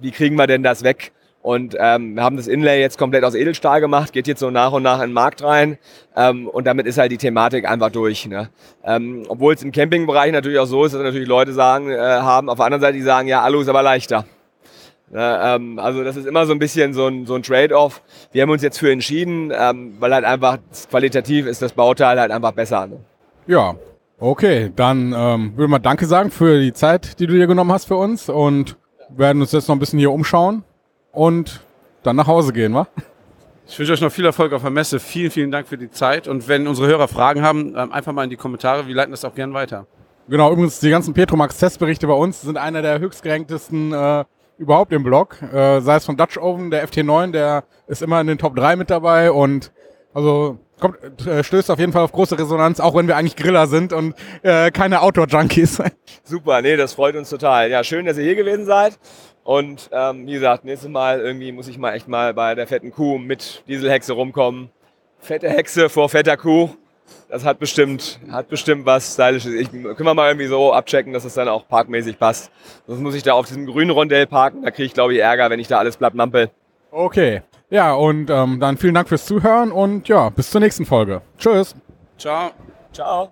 wie 0.00 0.10
kriegen 0.10 0.36
wir 0.36 0.46
denn 0.46 0.62
das 0.62 0.82
weg? 0.82 1.12
Und 1.46 1.76
ähm, 1.78 2.16
wir 2.16 2.24
haben 2.24 2.36
das 2.36 2.48
Inlay 2.48 2.80
jetzt 2.80 2.98
komplett 2.98 3.22
aus 3.22 3.36
Edelstahl 3.36 3.80
gemacht, 3.80 4.12
geht 4.12 4.26
jetzt 4.26 4.40
so 4.40 4.50
nach 4.50 4.72
und 4.72 4.82
nach 4.82 4.96
in 4.96 5.10
den 5.10 5.12
Markt 5.12 5.44
rein. 5.44 5.78
Ähm, 6.16 6.48
und 6.48 6.66
damit 6.66 6.86
ist 6.86 6.98
halt 6.98 7.12
die 7.12 7.18
Thematik 7.18 7.70
einfach 7.70 7.90
durch. 7.92 8.26
Ne? 8.26 8.48
Ähm, 8.82 9.22
Obwohl 9.28 9.54
es 9.54 9.62
im 9.62 9.70
Campingbereich 9.70 10.32
natürlich 10.32 10.58
auch 10.58 10.66
so 10.66 10.84
ist, 10.84 10.96
dass 10.96 11.02
natürlich 11.02 11.28
Leute 11.28 11.52
sagen, 11.52 11.88
äh, 11.88 11.98
haben, 11.98 12.48
auf 12.48 12.56
der 12.56 12.64
anderen 12.64 12.80
Seite, 12.80 12.94
die 12.94 13.02
sagen, 13.02 13.28
ja, 13.28 13.42
Alu 13.42 13.60
ist 13.60 13.68
aber 13.68 13.84
leichter. 13.84 14.24
Ne? 15.12 15.40
Ähm, 15.40 15.78
also 15.78 16.02
das 16.02 16.16
ist 16.16 16.26
immer 16.26 16.46
so 16.46 16.52
ein 16.52 16.58
bisschen 16.58 16.94
so 16.94 17.06
ein, 17.06 17.26
so 17.26 17.36
ein 17.36 17.44
Trade-off. 17.44 18.02
Wir 18.32 18.42
haben 18.42 18.50
uns 18.50 18.62
jetzt 18.62 18.80
für 18.80 18.90
entschieden, 18.90 19.52
ähm, 19.56 19.94
weil 20.00 20.12
halt 20.12 20.24
einfach 20.24 20.58
qualitativ 20.90 21.46
ist 21.46 21.62
das 21.62 21.74
Bauteil 21.74 22.18
halt 22.18 22.32
einfach 22.32 22.54
besser. 22.54 22.88
Ne? 22.88 22.98
Ja, 23.46 23.76
okay. 24.18 24.72
Dann 24.74 25.14
ähm, 25.16 25.52
würde 25.54 25.70
mal 25.70 25.78
Danke 25.78 26.06
sagen 26.06 26.32
für 26.32 26.58
die 26.58 26.72
Zeit, 26.72 27.20
die 27.20 27.28
du 27.28 27.34
dir 27.34 27.46
genommen 27.46 27.70
hast 27.70 27.84
für 27.84 27.96
uns 27.96 28.28
und 28.28 28.76
werden 29.10 29.40
uns 29.40 29.52
jetzt 29.52 29.68
noch 29.68 29.76
ein 29.76 29.78
bisschen 29.78 30.00
hier 30.00 30.10
umschauen 30.10 30.64
und 31.16 31.60
dann 32.02 32.14
nach 32.16 32.26
Hause 32.26 32.52
gehen, 32.52 32.74
wa? 32.74 32.86
Ich 33.66 33.78
wünsche 33.78 33.94
euch 33.94 34.00
noch 34.00 34.12
viel 34.12 34.24
Erfolg 34.24 34.52
auf 34.52 34.62
der 34.62 34.70
Messe. 34.70 35.00
Vielen, 35.00 35.30
vielen 35.30 35.50
Dank 35.50 35.66
für 35.66 35.76
die 35.78 35.90
Zeit. 35.90 36.28
Und 36.28 36.46
wenn 36.46 36.68
unsere 36.68 36.86
Hörer 36.86 37.08
Fragen 37.08 37.42
haben, 37.42 37.74
ähm, 37.76 37.90
einfach 37.90 38.12
mal 38.12 38.22
in 38.22 38.30
die 38.30 38.36
Kommentare. 38.36 38.86
Wir 38.86 38.94
leiten 38.94 39.10
das 39.10 39.24
auch 39.24 39.34
gern 39.34 39.54
weiter. 39.54 39.86
Genau, 40.28 40.52
übrigens, 40.52 40.78
die 40.78 40.90
ganzen 40.90 41.14
Petromax-Testberichte 41.14 42.06
bei 42.06 42.12
uns 42.12 42.42
sind 42.42 42.58
einer 42.58 42.82
der 42.82 43.00
höchstgeranktesten 43.00 43.92
äh, 43.92 44.24
überhaupt 44.58 44.92
im 44.92 45.02
Blog. 45.02 45.40
Äh, 45.42 45.80
sei 45.80 45.96
es 45.96 46.04
von 46.04 46.16
Dutch 46.16 46.36
Oven, 46.36 46.70
der 46.70 46.86
FT9, 46.86 47.32
der 47.32 47.64
ist 47.86 48.02
immer 48.02 48.20
in 48.20 48.26
den 48.26 48.38
Top 48.38 48.54
3 48.54 48.76
mit 48.76 48.90
dabei 48.90 49.32
und 49.32 49.72
also 50.14 50.58
kommt, 50.80 51.26
äh, 51.26 51.42
stößt 51.42 51.70
auf 51.70 51.78
jeden 51.78 51.92
Fall 51.92 52.02
auf 52.02 52.12
große 52.12 52.38
Resonanz, 52.38 52.78
auch 52.80 52.94
wenn 52.94 53.08
wir 53.08 53.16
eigentlich 53.16 53.36
Griller 53.36 53.66
sind 53.66 53.92
und 53.92 54.14
äh, 54.42 54.70
keine 54.70 55.00
Outdoor-Junkies. 55.00 55.82
Super, 56.24 56.62
nee, 56.62 56.76
das 56.76 56.94
freut 56.94 57.16
uns 57.16 57.30
total. 57.30 57.70
Ja, 57.70 57.82
schön, 57.84 58.06
dass 58.06 58.16
ihr 58.18 58.24
hier 58.24 58.36
gewesen 58.36 58.66
seid. 58.66 58.98
Und 59.46 59.90
ähm, 59.92 60.26
wie 60.26 60.32
gesagt, 60.32 60.64
nächstes 60.64 60.90
Mal 60.90 61.20
irgendwie 61.20 61.52
muss 61.52 61.68
ich 61.68 61.78
mal 61.78 61.94
echt 61.94 62.08
mal 62.08 62.34
bei 62.34 62.56
der 62.56 62.66
fetten 62.66 62.90
Kuh 62.90 63.16
mit 63.16 63.62
Dieselhexe 63.68 64.12
rumkommen. 64.12 64.70
Fette 65.20 65.48
Hexe 65.48 65.88
vor 65.88 66.08
fetter 66.08 66.36
Kuh. 66.36 66.70
Das 67.28 67.44
hat 67.44 67.60
bestimmt, 67.60 68.18
hat 68.28 68.48
bestimmt 68.48 68.86
was 68.86 69.14
Stylisches. 69.14 69.54
Ich 69.54 69.70
können 69.70 70.04
wir 70.04 70.14
mal 70.14 70.30
irgendwie 70.30 70.48
so 70.48 70.72
abchecken, 70.72 71.12
dass 71.12 71.24
es 71.24 71.34
dann 71.34 71.46
auch 71.46 71.68
parkmäßig 71.68 72.18
passt. 72.18 72.50
Sonst 72.88 73.00
muss 73.00 73.14
ich 73.14 73.22
da 73.22 73.34
auf 73.34 73.46
diesem 73.46 73.66
grünen 73.66 73.92
Rondell 73.92 74.26
parken. 74.26 74.62
Da 74.62 74.72
kriege 74.72 74.86
ich, 74.86 74.94
glaube 74.94 75.14
ich, 75.14 75.20
Ärger, 75.20 75.48
wenn 75.48 75.60
ich 75.60 75.68
da 75.68 75.78
alles 75.78 75.96
platt 75.96 76.14
mampel. 76.14 76.50
Okay. 76.90 77.42
Ja, 77.70 77.94
und 77.94 78.28
ähm, 78.30 78.58
dann 78.58 78.76
vielen 78.76 78.94
Dank 78.94 79.08
fürs 79.08 79.26
Zuhören 79.26 79.70
und 79.70 80.08
ja, 80.08 80.28
bis 80.30 80.50
zur 80.50 80.60
nächsten 80.60 80.86
Folge. 80.86 81.22
Tschüss. 81.38 81.76
Ciao. 82.18 82.50
Ciao. 82.92 83.30